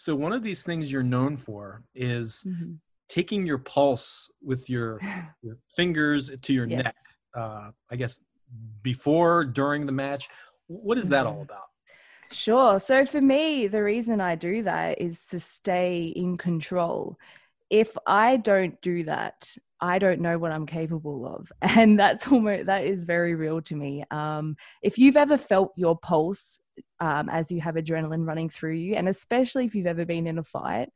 [0.00, 2.72] So one of these things you're known for is mm-hmm.
[3.10, 4.98] taking your pulse with your,
[5.42, 6.84] your fingers to your yes.
[6.84, 6.96] neck.
[7.34, 8.18] Uh, I guess
[8.80, 10.30] before, during the match.
[10.68, 11.42] What is that all mm-hmm.
[11.42, 11.64] about?
[12.32, 12.80] Sure.
[12.80, 17.18] So for me, the reason I do that is to stay in control.
[17.68, 21.50] If I don't do that, I don't know what I'm capable of.
[21.80, 24.04] And that's almost, that is very real to me.
[24.10, 26.60] Um, if you've ever felt your pulse
[27.00, 30.38] um, as you have adrenaline running through you, and especially if you've ever been in
[30.38, 30.90] a fight,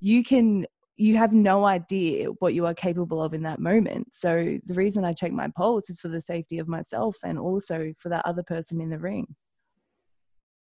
[0.00, 0.66] you can,
[0.96, 4.08] you have no idea what you are capable of in that moment.
[4.12, 7.92] So the reason I check my pulse is for the safety of myself and also
[7.98, 9.36] for that other person in the ring.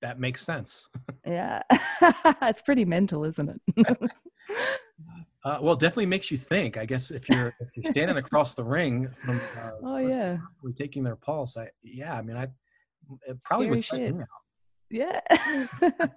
[0.02, 0.88] That makes sense.
[1.26, 1.62] yeah.
[2.42, 4.12] it's pretty mental, isn't it?
[5.46, 6.78] Uh, well, definitely makes you think.
[6.78, 10.38] I guess if you're if you're standing across the ring from uh, oh yeah,
[10.76, 11.58] taking their pulse.
[11.58, 12.48] I yeah, I mean, I
[13.28, 13.84] it probably would
[14.16, 14.28] me out.
[14.90, 15.22] Yeah.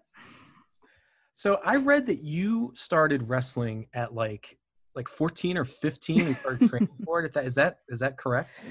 [1.35, 4.59] so I read that you started wrestling at like
[4.95, 7.37] like 14 or 15 and started training for it.
[7.37, 8.63] Is that is that correct?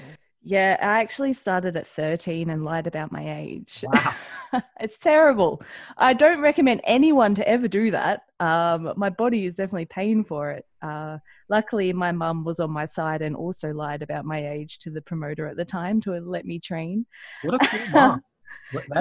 [0.42, 3.84] Yeah, I actually started at 13 and lied about my age.
[3.86, 4.62] Wow.
[4.80, 5.62] it's terrible.
[5.98, 8.22] I don't recommend anyone to ever do that.
[8.40, 10.64] Um, my body is definitely paying for it.
[10.80, 11.18] Uh,
[11.50, 15.02] luckily, my mum was on my side and also lied about my age to the
[15.02, 17.04] promoter at the time to let me train.
[17.42, 18.22] What a cool mom.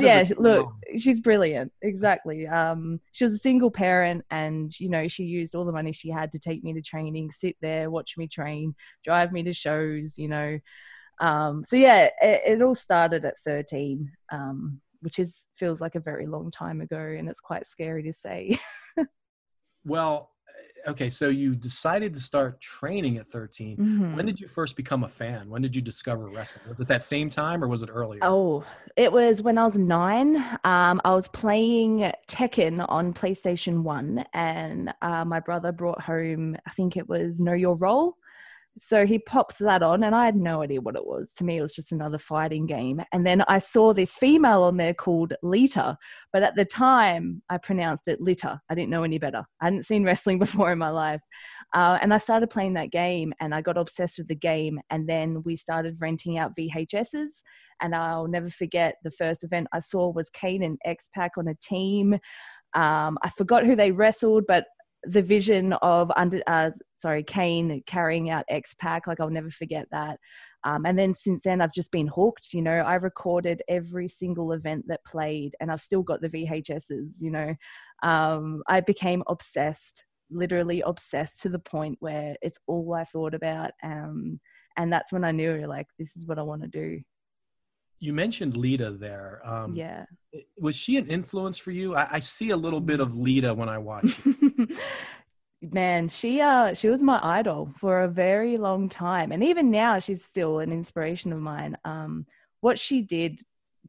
[0.01, 0.99] Yeah, good look, mom.
[0.99, 1.71] she's brilliant.
[1.81, 2.47] Exactly.
[2.47, 6.09] Um, she was a single parent, and you know, she used all the money she
[6.09, 8.75] had to take me to training, sit there, watch me train,
[9.05, 10.17] drive me to shows.
[10.17, 10.59] You know,
[11.20, 15.99] um, so yeah, it, it all started at thirteen, um, which is feels like a
[15.99, 18.57] very long time ago, and it's quite scary to say.
[19.86, 20.32] Well,
[20.88, 23.78] okay, so you decided to start training at 13.
[23.78, 24.15] Mhm.
[24.15, 25.49] When did you first become a fan?
[25.49, 26.65] When did you discover wrestling?
[26.67, 28.20] Was it that same time or was it earlier?
[28.24, 28.63] Oh,
[28.97, 30.38] it was when I was nine.
[30.63, 36.72] Um, I was playing Tekken on PlayStation 1, and uh, my brother brought home, I
[36.72, 38.15] think it was Know Your Role.
[38.82, 41.32] So he pops that on, and I had no idea what it was.
[41.38, 43.01] To me, it was just another fighting game.
[43.11, 45.97] And then I saw this female on there called Lita,
[46.32, 48.59] but at the time, I pronounced it Litter.
[48.69, 49.43] I didn't know any better.
[49.61, 51.21] I hadn't seen wrestling before in my life.
[51.73, 54.80] Uh, and I started playing that game, and I got obsessed with the game.
[54.89, 57.43] And then we started renting out VHSs
[57.82, 61.47] and I'll never forget the first event I saw was Kane and X Pac on
[61.47, 62.15] a team.
[62.75, 64.65] Um, I forgot who they wrestled, but
[65.04, 69.88] the vision of under uh, sorry Kane carrying out X Pac, like I'll never forget
[69.91, 70.20] that.
[70.66, 72.54] Um, and then since then, I've just been hooked.
[72.54, 77.16] You know, I recorded every single event that played, and I've still got the VHSs.
[77.22, 77.56] You know,
[78.04, 83.72] um, I became obsessed, literally obsessed to the point where it's all I thought about.
[83.84, 84.39] Um,
[84.78, 87.02] and that's when I knew, like, this is what I want to do.
[88.00, 89.41] You mentioned Lita there.
[89.43, 90.06] Um, yeah.
[90.60, 91.95] Was she an influence for you?
[91.95, 94.20] I, I see a little bit of Lita when I watch.
[95.62, 99.34] Man, she uh she was my idol for a very long time.
[99.34, 101.78] And even now she's still an inspiration of mine.
[101.84, 102.26] Um
[102.62, 103.41] what she did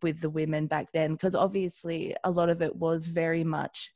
[0.03, 3.93] with the women back then, because obviously a lot of it was very much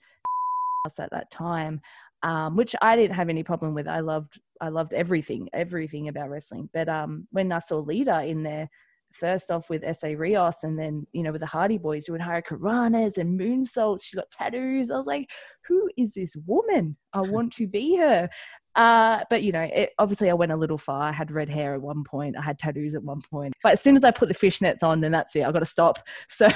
[0.86, 1.80] us at that time.
[2.22, 3.88] Um, which I didn't have any problem with.
[3.88, 6.70] I loved I loved everything, everything about wrestling.
[6.72, 8.70] But um when I saw Lita in there,
[9.18, 12.20] first off with Essa Rios and then, you know, with the Hardy Boys, you would
[12.20, 14.02] hurricanranas and moonsaults.
[14.02, 14.90] She's got tattoos.
[14.90, 15.30] I was like,
[15.66, 16.96] who is this woman?
[17.12, 18.28] I want to be her.
[18.76, 21.04] Uh, but you know, it, obviously I went a little far.
[21.04, 22.36] I had red hair at one point.
[22.36, 23.54] I had tattoos at one point.
[23.62, 25.44] But as soon as I put the fishnets on, then that's it.
[25.44, 25.98] I got to stop.
[26.28, 26.48] So,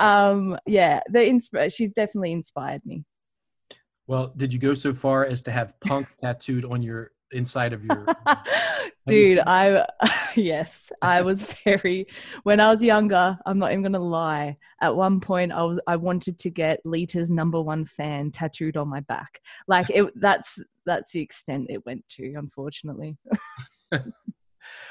[0.00, 3.04] um, yeah, the insp- she's definitely inspired me.
[4.08, 7.84] Well, did you go so far as to have punk tattooed on your inside of
[7.84, 8.06] your?
[9.06, 9.86] Dude, I
[10.36, 12.06] yes, I was very
[12.42, 14.56] when I was younger, I'm not even gonna lie.
[14.80, 18.88] At one point I was I wanted to get Lita's number one fan tattooed on
[18.88, 19.40] my back.
[19.66, 23.16] Like it that's that's the extent it went to, unfortunately.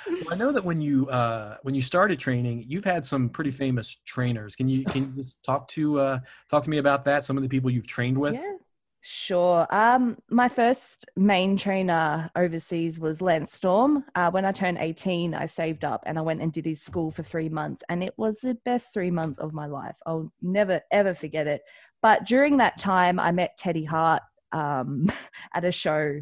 [0.08, 3.52] Well, I know that when you uh, when you started training, you've had some pretty
[3.52, 4.56] famous trainers.
[4.56, 6.20] Can you can you just talk to uh,
[6.50, 7.24] talk to me about that?
[7.24, 8.36] Some of the people you've trained with.
[8.36, 8.58] Yeah.
[9.02, 9.66] Sure.
[9.74, 14.04] Um, my first main trainer overseas was Lance Storm.
[14.14, 17.10] Uh, when I turned 18, I saved up and I went and did his school
[17.10, 19.96] for three months, and it was the best three months of my life.
[20.06, 21.62] I'll never ever forget it.
[22.02, 25.10] But during that time, I met Teddy Hart um,
[25.54, 26.22] at a show,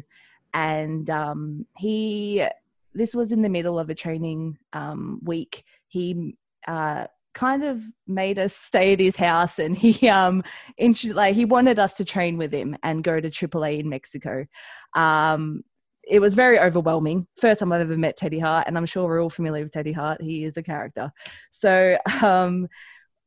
[0.54, 2.44] and um, he.
[2.94, 5.64] This was in the middle of a training um, week.
[5.88, 7.06] He uh,
[7.38, 10.42] kind of made us stay at his house and he um
[11.14, 14.44] like he wanted us to train with him and go to AAA in Mexico.
[14.94, 15.62] Um
[16.08, 17.26] it was very overwhelming.
[17.38, 19.92] First time I've ever met Teddy Hart, and I'm sure we're all familiar with Teddy
[19.92, 20.22] Hart.
[20.22, 21.12] He is a character.
[21.50, 22.66] So um,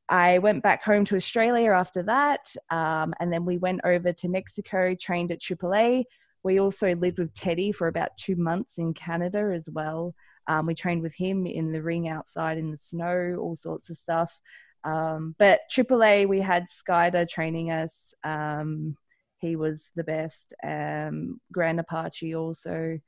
[0.09, 4.27] I went back home to Australia after that, um, and then we went over to
[4.27, 6.05] Mexico, trained at AAA.
[6.41, 10.15] We also lived with Teddy for about two months in Canada as well.
[10.47, 13.97] Um, we trained with him in the ring outside in the snow, all sorts of
[13.97, 14.39] stuff.
[14.83, 18.13] Um, but AAA, we had Skayde training us.
[18.23, 18.97] Um,
[19.39, 20.53] he was the best.
[20.63, 22.99] Um, Gran Apache also.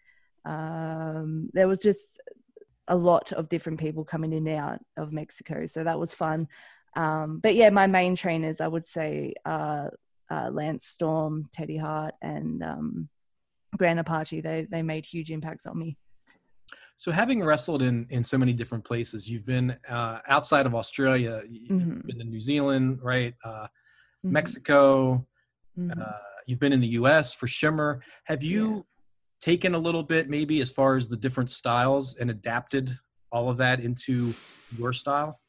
[0.45, 2.19] Um, there was just
[2.87, 6.47] a lot of different people coming in and out of Mexico, so that was fun.
[6.95, 9.87] Um, but yeah, my main trainers, I would say, uh,
[10.29, 12.63] uh, Lance Storm, Teddy Hart, and
[13.77, 14.41] Gran Apache.
[14.41, 15.97] They they made huge impacts on me.
[16.95, 21.41] So, having wrestled in in so many different places, you've been uh, outside of Australia.
[21.49, 22.05] You've Mhm.
[22.05, 23.33] been to New Zealand, right?
[23.43, 23.67] Uh,
[24.25, 24.31] Mhm.
[24.31, 25.27] Mexico.
[25.77, 25.99] Mhm.
[25.99, 27.33] Uh, you've been in the U.S.
[27.33, 28.01] for Shimmer.
[28.25, 28.81] Have you Yeah.
[29.41, 32.97] taken a little bit, maybe, as far as the different styles, and adapted
[33.31, 34.37] all of that into
[34.71, 35.41] your style?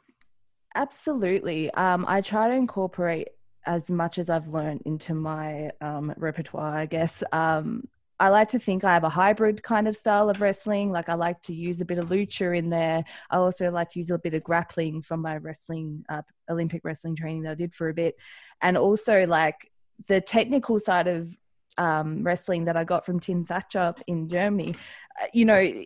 [0.75, 1.71] Absolutely.
[1.75, 3.29] Um, I try to incorporate
[3.67, 7.23] as much as I've learned into my um, repertoire, I guess.
[7.33, 7.85] Um,
[8.25, 10.91] I like to think I have a hybrid kind of style of wrestling.
[10.91, 13.05] Like I like to use a bit of lucha in there.
[13.31, 17.17] I also like to use a bit of grappling from my wrestling, uh, Olympic wrestling
[17.17, 18.17] training that I did for a bit.
[18.63, 19.71] And also like
[20.09, 21.37] the technical side of
[21.77, 24.75] um, wrestling that I got from Tim Thatcher in Germany.
[25.21, 25.85] Uh, you know,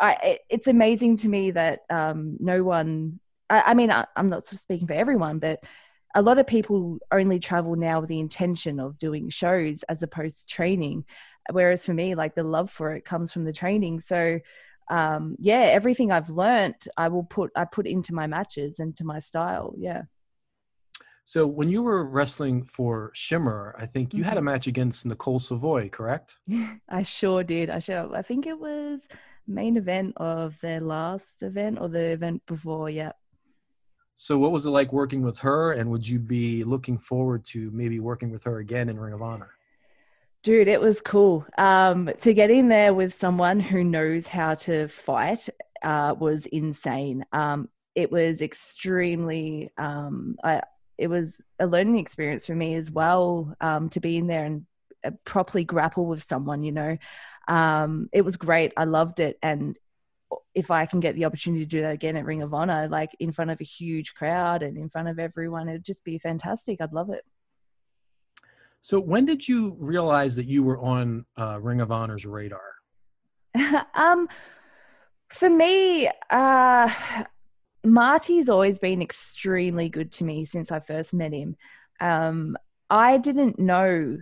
[0.00, 4.46] I, it's amazing to me that um, no one I, I mean, I, I'm not
[4.46, 5.62] speaking for everyone, but
[6.14, 10.40] a lot of people only travel now with the intention of doing shows as opposed
[10.40, 11.04] to training.
[11.50, 14.00] Whereas for me, like the love for it comes from the training.
[14.00, 14.40] So,
[14.90, 19.04] um, yeah, everything I've learned, I will put I put into my matches and to
[19.04, 19.74] my style.
[19.78, 20.02] Yeah.
[21.24, 24.28] So when you were wrestling for Shimmer, I think you mm-hmm.
[24.28, 24.46] had a mm-hmm.
[24.46, 26.38] match against Nicole Savoy, correct?
[26.88, 27.70] I sure did.
[27.70, 28.14] I sure.
[28.14, 29.00] I think it was
[29.46, 32.90] main event of their last event or the event before.
[32.90, 33.12] Yeah.
[34.14, 37.70] So what was it like working with her, and would you be looking forward to
[37.70, 39.50] maybe working with her again in Ring of Honor?
[40.42, 41.46] Dude, it was cool.
[41.58, 45.48] Um, to get in there with someone who knows how to fight
[45.82, 47.26] uh, was insane.
[47.32, 49.70] Um, it was extremely.
[49.76, 50.62] Um, I,
[50.96, 54.66] it was a learning experience for me as well um, to be in there and
[55.04, 56.62] uh, properly grapple with someone.
[56.62, 56.96] You know,
[57.46, 58.72] um, it was great.
[58.78, 59.76] I loved it, and
[60.54, 63.10] if I can get the opportunity to do that again at Ring of Honor, like
[63.18, 66.80] in front of a huge crowd and in front of everyone, it'd just be fantastic.
[66.80, 67.24] I'd love it.
[68.82, 72.60] So, when did you realize that you were on uh, Ring of Honor's radar?
[73.94, 74.28] um,
[75.28, 76.90] for me, uh,
[77.84, 81.56] Marty's always been extremely good to me since I first met him.
[82.00, 82.56] Um,
[82.88, 84.18] I didn't know,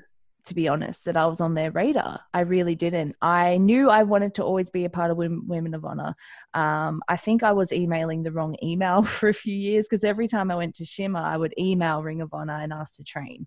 [0.47, 2.21] to be honest, that I was on their radar.
[2.35, 3.17] I really didn't.
[3.23, 6.15] I knew I wanted to always be a part of Women of Honor.
[6.55, 10.29] Um, I think I was emailing the wrong email for a few years because every
[10.29, 13.47] time I went to Shimmer, I would email Ring of Honor and ask to train.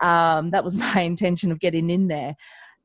[0.00, 2.36] Um, that was my intention of getting in there.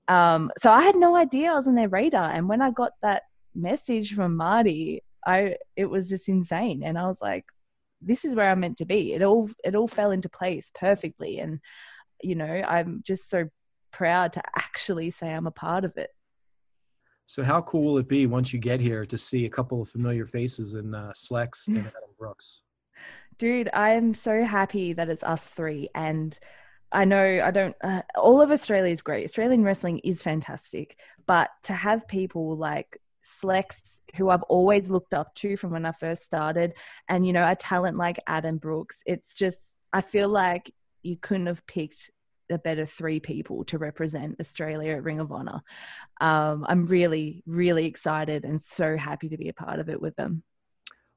[0.08, 2.32] Um, so I had no idea I was on their radar.
[2.32, 3.24] And when I got that
[3.56, 7.46] message from Marty, I it was just insane, and I was like,
[8.02, 9.14] this is where I'm meant to be.
[9.14, 11.60] It all it all fell into place perfectly, and
[12.22, 13.50] you know, I'm just so
[13.92, 16.10] proud to actually say I'm a part of it.
[17.26, 19.90] So how cool will it be once you get here to see a couple of
[19.90, 22.62] familiar faces in uh, Slex and Adam Brooks?
[23.40, 26.38] Dude, I'm so happy that it's us three, and
[26.92, 27.76] I know I don't.
[27.84, 29.26] Uh, all of Australia is great.
[29.26, 32.98] Australian wrestling is fantastic, but to have people like
[33.42, 36.74] Slex, who I've always looked up to from when I first started,
[37.10, 39.02] and you know, a talent like Adam Brooks.
[39.06, 39.58] It's just
[39.92, 40.74] I feel like
[41.04, 42.12] you couldn't have picked
[42.52, 45.62] a better three people to represent Australia at Ring of Honor.
[46.22, 50.16] Um, I'm really, really excited and so happy to be a part of it with
[50.16, 50.44] them.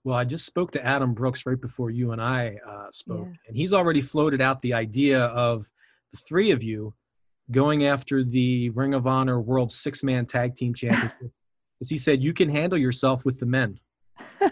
[0.04, 3.48] Well, I just spoke to Adam Brooks right before you and I uh, spoke, yeah.
[3.48, 5.68] and he's already floated out the idea of
[6.12, 6.94] the three of you
[7.50, 11.18] going after the Ring of Honor World Six Man Tag Team Championship
[11.78, 13.78] because he said you can handle yourself with the men.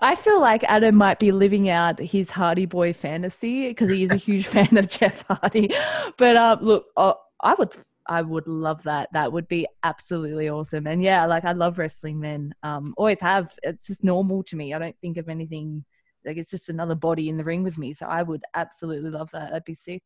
[0.00, 4.10] I feel like Adam might be living out his Hardy Boy fantasy because he is
[4.10, 5.70] a huge fan of Jeff Hardy.
[6.16, 7.74] But uh, look, uh, I would
[8.08, 9.12] I would love that.
[9.12, 10.86] That would be absolutely awesome.
[10.86, 12.54] And yeah, like I love wrestling men.
[12.62, 13.54] Um, always have.
[13.62, 14.74] It's just normal to me.
[14.74, 15.84] I don't think of anything
[16.24, 17.92] like it's just another body in the ring with me.
[17.94, 19.50] So I would absolutely love that.
[19.50, 20.02] That'd be sick.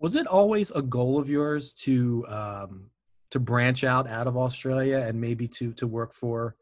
[0.00, 2.90] Was it always a goal of yours to um,
[3.30, 6.56] to branch out out of Australia and maybe to to work for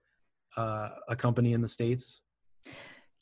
[0.56, 2.20] uh, a company in the states?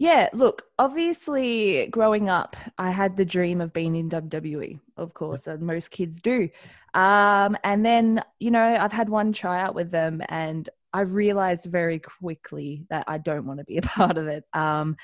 [0.00, 5.46] Yeah, look, obviously, growing up, I had the dream of being in WWE, of course,
[5.46, 6.48] and most kids do.
[6.94, 11.98] Um, and then, you know, I've had one tryout with them, and I realized very
[11.98, 14.44] quickly that I don't want to be a part of it.
[14.54, 14.96] Um,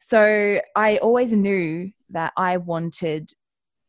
[0.00, 3.32] so I always knew that I wanted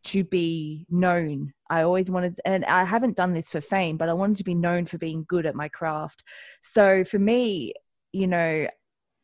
[0.05, 1.53] to be known.
[1.69, 4.55] I always wanted, and I haven't done this for fame, but I wanted to be
[4.55, 6.23] known for being good at my craft.
[6.61, 7.73] So for me,
[8.13, 8.67] you know,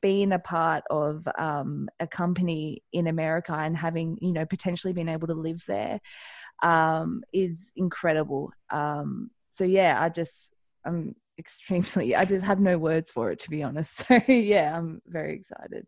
[0.02, 5.10] being a part of um, a company in America and having, you know, potentially been
[5.10, 6.00] able to live there
[6.62, 8.52] um, is incredible.
[8.70, 10.54] Um, so yeah, I just,
[10.86, 14.04] I'm extremely, I just have no words for it, to be honest.
[14.08, 15.86] So yeah, I'm very excited.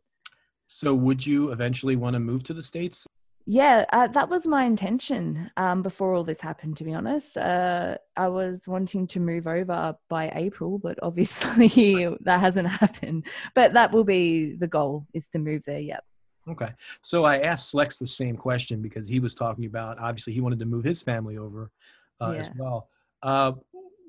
[0.67, 3.05] So would you eventually want to move to the States?
[3.45, 7.37] Yeah, uh, that was my intention um, before all this happened, to be honest.
[7.37, 13.25] Uh, I was wanting to move over by April, but obviously that hasn't happened.
[13.55, 15.79] But that will be the goal is to move there.
[15.79, 16.03] Yep.
[16.49, 16.69] Okay.
[17.01, 20.59] So I asked Slex the same question because he was talking about obviously he wanted
[20.59, 21.71] to move his family over
[22.19, 22.39] uh, yeah.
[22.39, 22.89] as well.
[23.21, 23.53] Uh,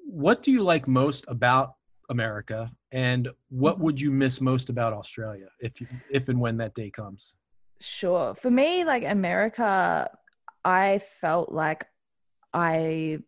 [0.05, 1.75] what do you like most about
[2.09, 3.85] America and what mm-hmm.
[3.85, 7.37] would you miss most about Australia if you, if and when that day comes?
[7.83, 8.35] Sure.
[8.37, 10.09] For me, like America,
[10.65, 11.85] I felt like
[12.55, 13.19] I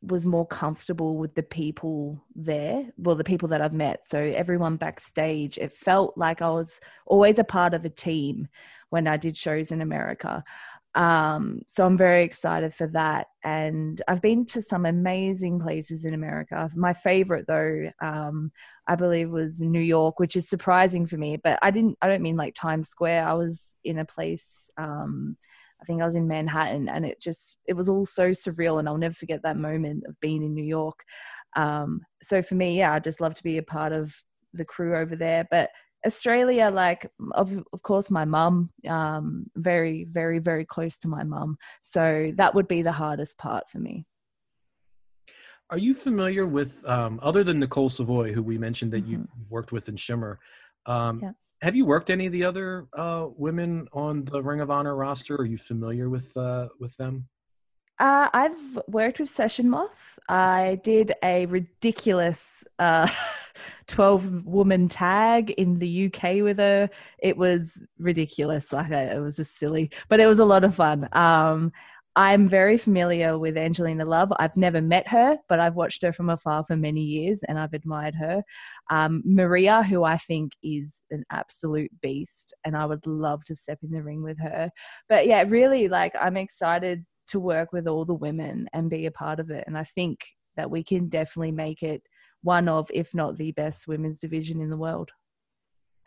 [0.00, 4.04] was more comfortable with the people there, well, the people that I've met.
[4.08, 8.48] So everyone backstage, it felt like I was always a part of a team
[8.90, 10.44] when I did shows in America.
[10.94, 13.26] Um, so I'm very excited for that.
[13.42, 16.68] And I've been to some amazing places in America.
[16.76, 18.52] My favorite, though, um,
[18.86, 21.36] I believe, was New York, which is surprising for me.
[21.36, 21.98] But I didn't.
[22.00, 23.26] I don't mean like Times Square.
[23.26, 24.70] I was in a place.
[24.76, 25.36] Um,
[25.82, 28.88] I think I was in Manhattan, and it just it was all so surreal, and
[28.88, 31.04] I'll never forget that moment of being in New York.
[31.56, 34.14] Um, so for me, yeah, I just love to be a part of
[34.52, 35.46] the crew over there.
[35.50, 35.70] But
[36.06, 41.56] Australia, like of of course, my mum, um, very very very close to my mum,
[41.82, 44.06] so that would be the hardest part for me.
[45.70, 49.12] Are you familiar with um, other than Nicole Savoy, who we mentioned that mm-hmm.
[49.12, 50.38] you worked with in Shimmer?
[50.86, 51.32] Um, yeah.
[51.62, 55.36] Have you worked any of the other uh, women on the Ring of Honor roster?
[55.36, 57.26] Are you familiar with uh, with them?
[57.98, 60.18] Uh, I've worked with Session Moth.
[60.28, 63.08] I did a ridiculous uh,
[63.86, 66.90] 12 woman tag in the UK with her.
[67.20, 68.72] It was ridiculous.
[68.72, 71.08] Like, it was just silly, but it was a lot of fun.
[71.12, 71.70] Um,
[72.16, 74.32] I'm very familiar with Angelina Love.
[74.38, 77.74] I've never met her, but I've watched her from afar for many years and I've
[77.74, 78.42] admired her.
[78.90, 83.78] Um, Maria, who I think is an absolute beast, and I would love to step
[83.82, 84.70] in the ring with her.
[85.08, 89.10] But yeah, really, like, I'm excited to work with all the women and be a
[89.10, 89.64] part of it.
[89.66, 90.24] And I think
[90.56, 92.02] that we can definitely make it
[92.42, 95.10] one of, if not the best women's division in the world.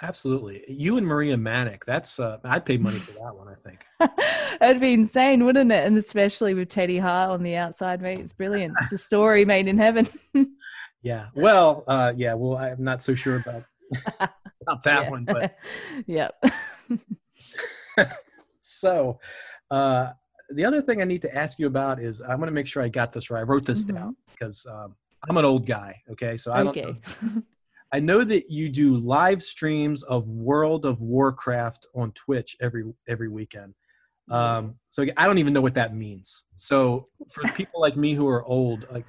[0.02, 0.64] Absolutely.
[0.68, 3.84] You and Maria Manic, that's, uh, I'd pay money for that one, I think.
[4.61, 5.88] It'd be insane, wouldn't it?
[5.88, 8.19] And especially with Teddy Hart on the outside, mate.
[8.19, 8.76] It's brilliant.
[8.81, 10.07] It's a story made in heaven.
[11.02, 11.27] yeah.
[11.34, 13.64] Well, uh, yeah, well, I'm not so sure about,
[14.61, 15.10] about that yeah.
[15.10, 15.56] one, but.
[16.06, 16.35] yep.
[18.60, 19.19] so,
[19.72, 20.10] uh,
[20.49, 22.81] the other thing I need to ask you about is I'm going to make sure
[22.83, 23.39] I got this right.
[23.39, 23.97] I wrote this mm-hmm.
[23.97, 24.95] down because um,
[25.27, 25.99] I'm an old guy.
[26.11, 26.69] Okay, so I don't.
[26.69, 26.95] Okay.
[27.93, 33.29] I know that you do live streams of World of Warcraft on Twitch every every
[33.29, 33.73] weekend.
[34.29, 36.43] Um, so I don't even know what that means.
[36.55, 39.05] So for people like me who are old, like,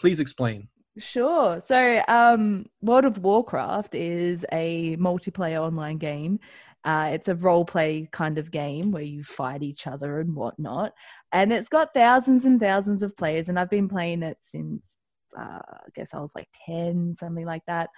[0.00, 0.68] please explain.
[0.98, 1.60] Sure.
[1.64, 6.40] So, um, World of Warcraft is a multiplayer online game,
[6.84, 10.92] uh, it's a role play kind of game where you fight each other and whatnot.
[11.32, 13.48] And it's got thousands and thousands of players.
[13.48, 14.96] And I've been playing it since,
[15.38, 17.90] uh, I guess I was like 10, something like that.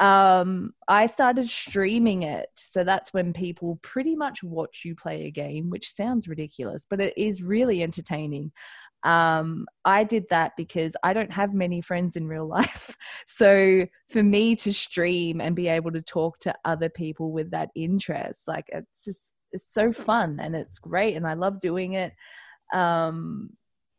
[0.00, 2.48] Um, I started streaming it.
[2.56, 7.00] So that's when people pretty much watch you play a game, which sounds ridiculous, but
[7.00, 8.50] it is really entertaining
[9.04, 12.96] um, I did that because I don't have many friends in real life.
[13.26, 17.70] So for me to stream and be able to talk to other people with that
[17.74, 22.12] interest, like it's just it's so fun and it's great and I love doing it.
[22.72, 23.50] Um,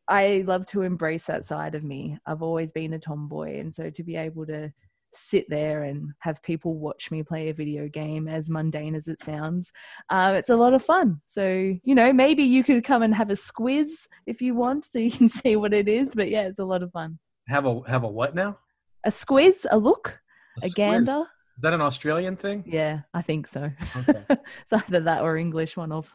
[0.07, 2.18] I love to embrace that side of me.
[2.26, 4.72] I've always been a tomboy, and so to be able to
[5.16, 9.20] sit there and have people watch me play a video game, as mundane as it
[9.20, 9.72] sounds.
[10.10, 11.22] Uh, it's a lot of fun.
[11.28, 15.00] So, you know, maybe you could come and have a squiz if you want so
[15.00, 16.14] you can see what it is.
[16.16, 17.20] But yeah, it's a lot of fun.
[17.48, 18.58] Have a have a what now?
[19.06, 20.20] A squiz, a look,
[20.64, 21.26] a, a gander.
[21.58, 22.64] Is that an Australian thing?
[22.68, 23.72] Yeah, I think so.
[23.96, 24.26] Okay.
[24.30, 26.14] it's either that or English, one of.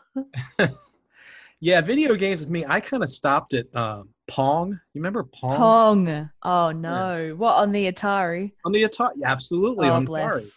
[1.61, 3.75] yeah, video games with me, I kind of stopped it.
[3.75, 4.71] um, Pong.
[4.71, 5.57] You remember Pong?
[5.57, 6.31] Pong.
[6.43, 7.17] Oh no!
[7.17, 7.33] Yeah.
[7.33, 8.53] What on the Atari?
[8.65, 10.25] On the Atari, yeah, absolutely oh, on bless.
[10.25, 10.51] Atari.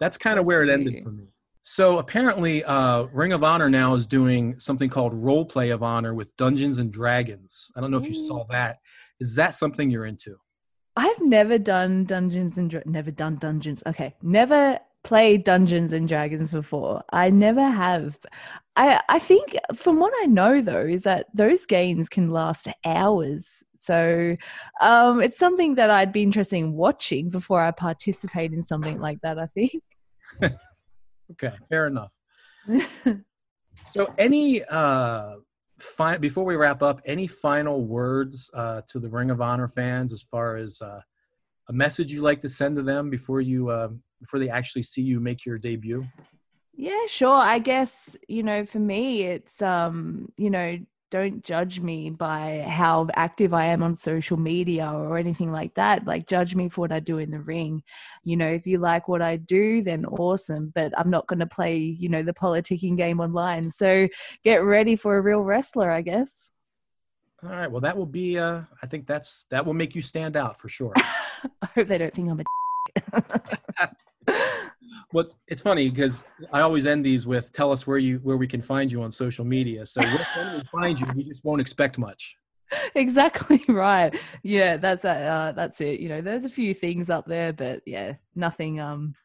[0.00, 1.24] That's kind of where it ended for me.
[1.62, 6.14] So apparently, uh, Ring of Honor now is doing something called Role Play of Honor
[6.14, 7.70] with Dungeons and Dragons.
[7.76, 8.78] I don't know if you saw that.
[9.20, 10.36] Is that something you're into?
[10.96, 13.82] I've never done Dungeons and Dra- never done Dungeons.
[13.86, 17.02] Okay, never played Dungeons and Dragons before.
[17.10, 18.18] I never have.
[18.76, 23.62] I I think from what I know though is that those games can last hours.
[23.78, 24.36] So
[24.80, 29.20] um, it's something that I'd be interested in watching before I participate in something like
[29.22, 29.38] that.
[29.38, 29.82] I think.
[31.32, 32.12] okay, fair enough.
[33.84, 35.36] so any uh,
[35.78, 40.12] fi- before we wrap up, any final words uh, to the Ring of Honor fans
[40.12, 41.00] as far as uh,
[41.70, 43.88] a message you'd like to send to them before you uh,
[44.20, 46.04] before they actually see you make your debut?
[46.74, 47.34] Yeah, sure.
[47.34, 50.78] I guess, you know, for me, it's, um, you know,
[51.10, 56.06] don't judge me by how active I am on social media or anything like that.
[56.06, 57.82] Like, judge me for what I do in the ring.
[58.24, 60.72] You know, if you like what I do, then awesome.
[60.74, 63.70] But I'm not going to play, you know, the politicking game online.
[63.70, 64.08] So
[64.42, 66.50] get ready for a real wrestler, I guess.
[67.42, 67.70] All right.
[67.70, 70.68] Well, that will be, uh, I think that's, that will make you stand out for
[70.68, 70.94] sure.
[71.62, 73.90] I hope they don't think I'm a.
[75.12, 78.46] well, it's funny because I always end these with "Tell us where you where we
[78.46, 81.98] can find you on social media." So when we find you, we just won't expect
[81.98, 82.36] much.
[82.94, 84.16] Exactly right.
[84.44, 85.98] Yeah, that's uh, that's it.
[85.98, 89.16] You know, there's a few things up there, but yeah, nothing um,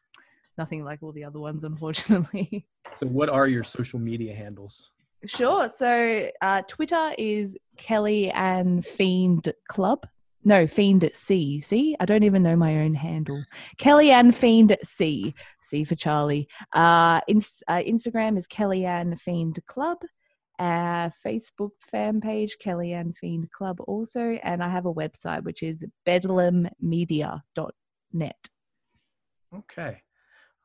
[0.58, 2.66] nothing like all the other ones, unfortunately.
[2.96, 4.90] So, what are your social media handles?
[5.24, 5.70] Sure.
[5.76, 10.06] So uh, Twitter is Kelly and Fiend Club.
[10.46, 11.60] No, Fiend at C.
[11.60, 13.42] See, I don't even know my own handle.
[13.78, 15.34] Kelly Ann Fiend C.
[15.64, 16.46] C for Charlie.
[16.72, 19.98] Uh, inst- uh, Instagram is Kelly Ann Fiend Club.
[20.56, 24.20] Uh, Facebook fan page, Kelly Ann Fiend Club also.
[24.20, 28.48] And I have a website, which is bedlammedia.net.
[29.52, 30.02] Okay.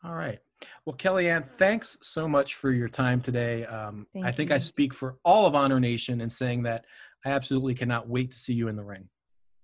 [0.03, 0.37] All right.
[0.85, 3.65] Well, Kellyanne, thanks so much for your time today.
[3.65, 4.57] Um, I think you.
[4.57, 6.85] I speak for all of Honor Nation in saying that
[7.25, 9.09] I absolutely cannot wait to see you in the ring.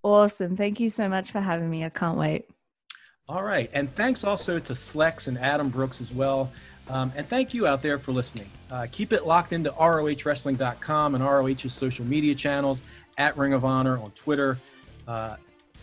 [0.07, 0.55] Awesome.
[0.55, 1.83] Thank you so much for having me.
[1.83, 2.49] I can't wait.
[3.27, 3.69] All right.
[3.73, 6.49] And thanks also to Slex and Adam Brooks as well.
[6.87, 8.49] Um, and thank you out there for listening.
[8.71, 12.83] Uh, keep it locked into ROHWrestling.com and ROH's social media channels
[13.17, 14.57] at Ring of Honor on Twitter,
[15.09, 15.35] uh,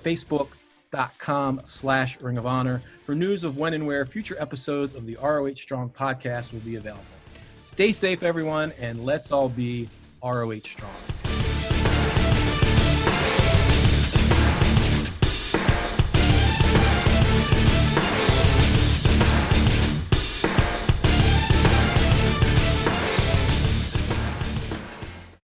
[0.03, 5.17] Facebook.com slash Ring of Honor for news of when and where future episodes of the
[5.17, 7.05] ROH Strong podcast will be available.
[7.63, 9.91] Stay safe, everyone, and let's all be
[10.23, 11.24] ROH Strong.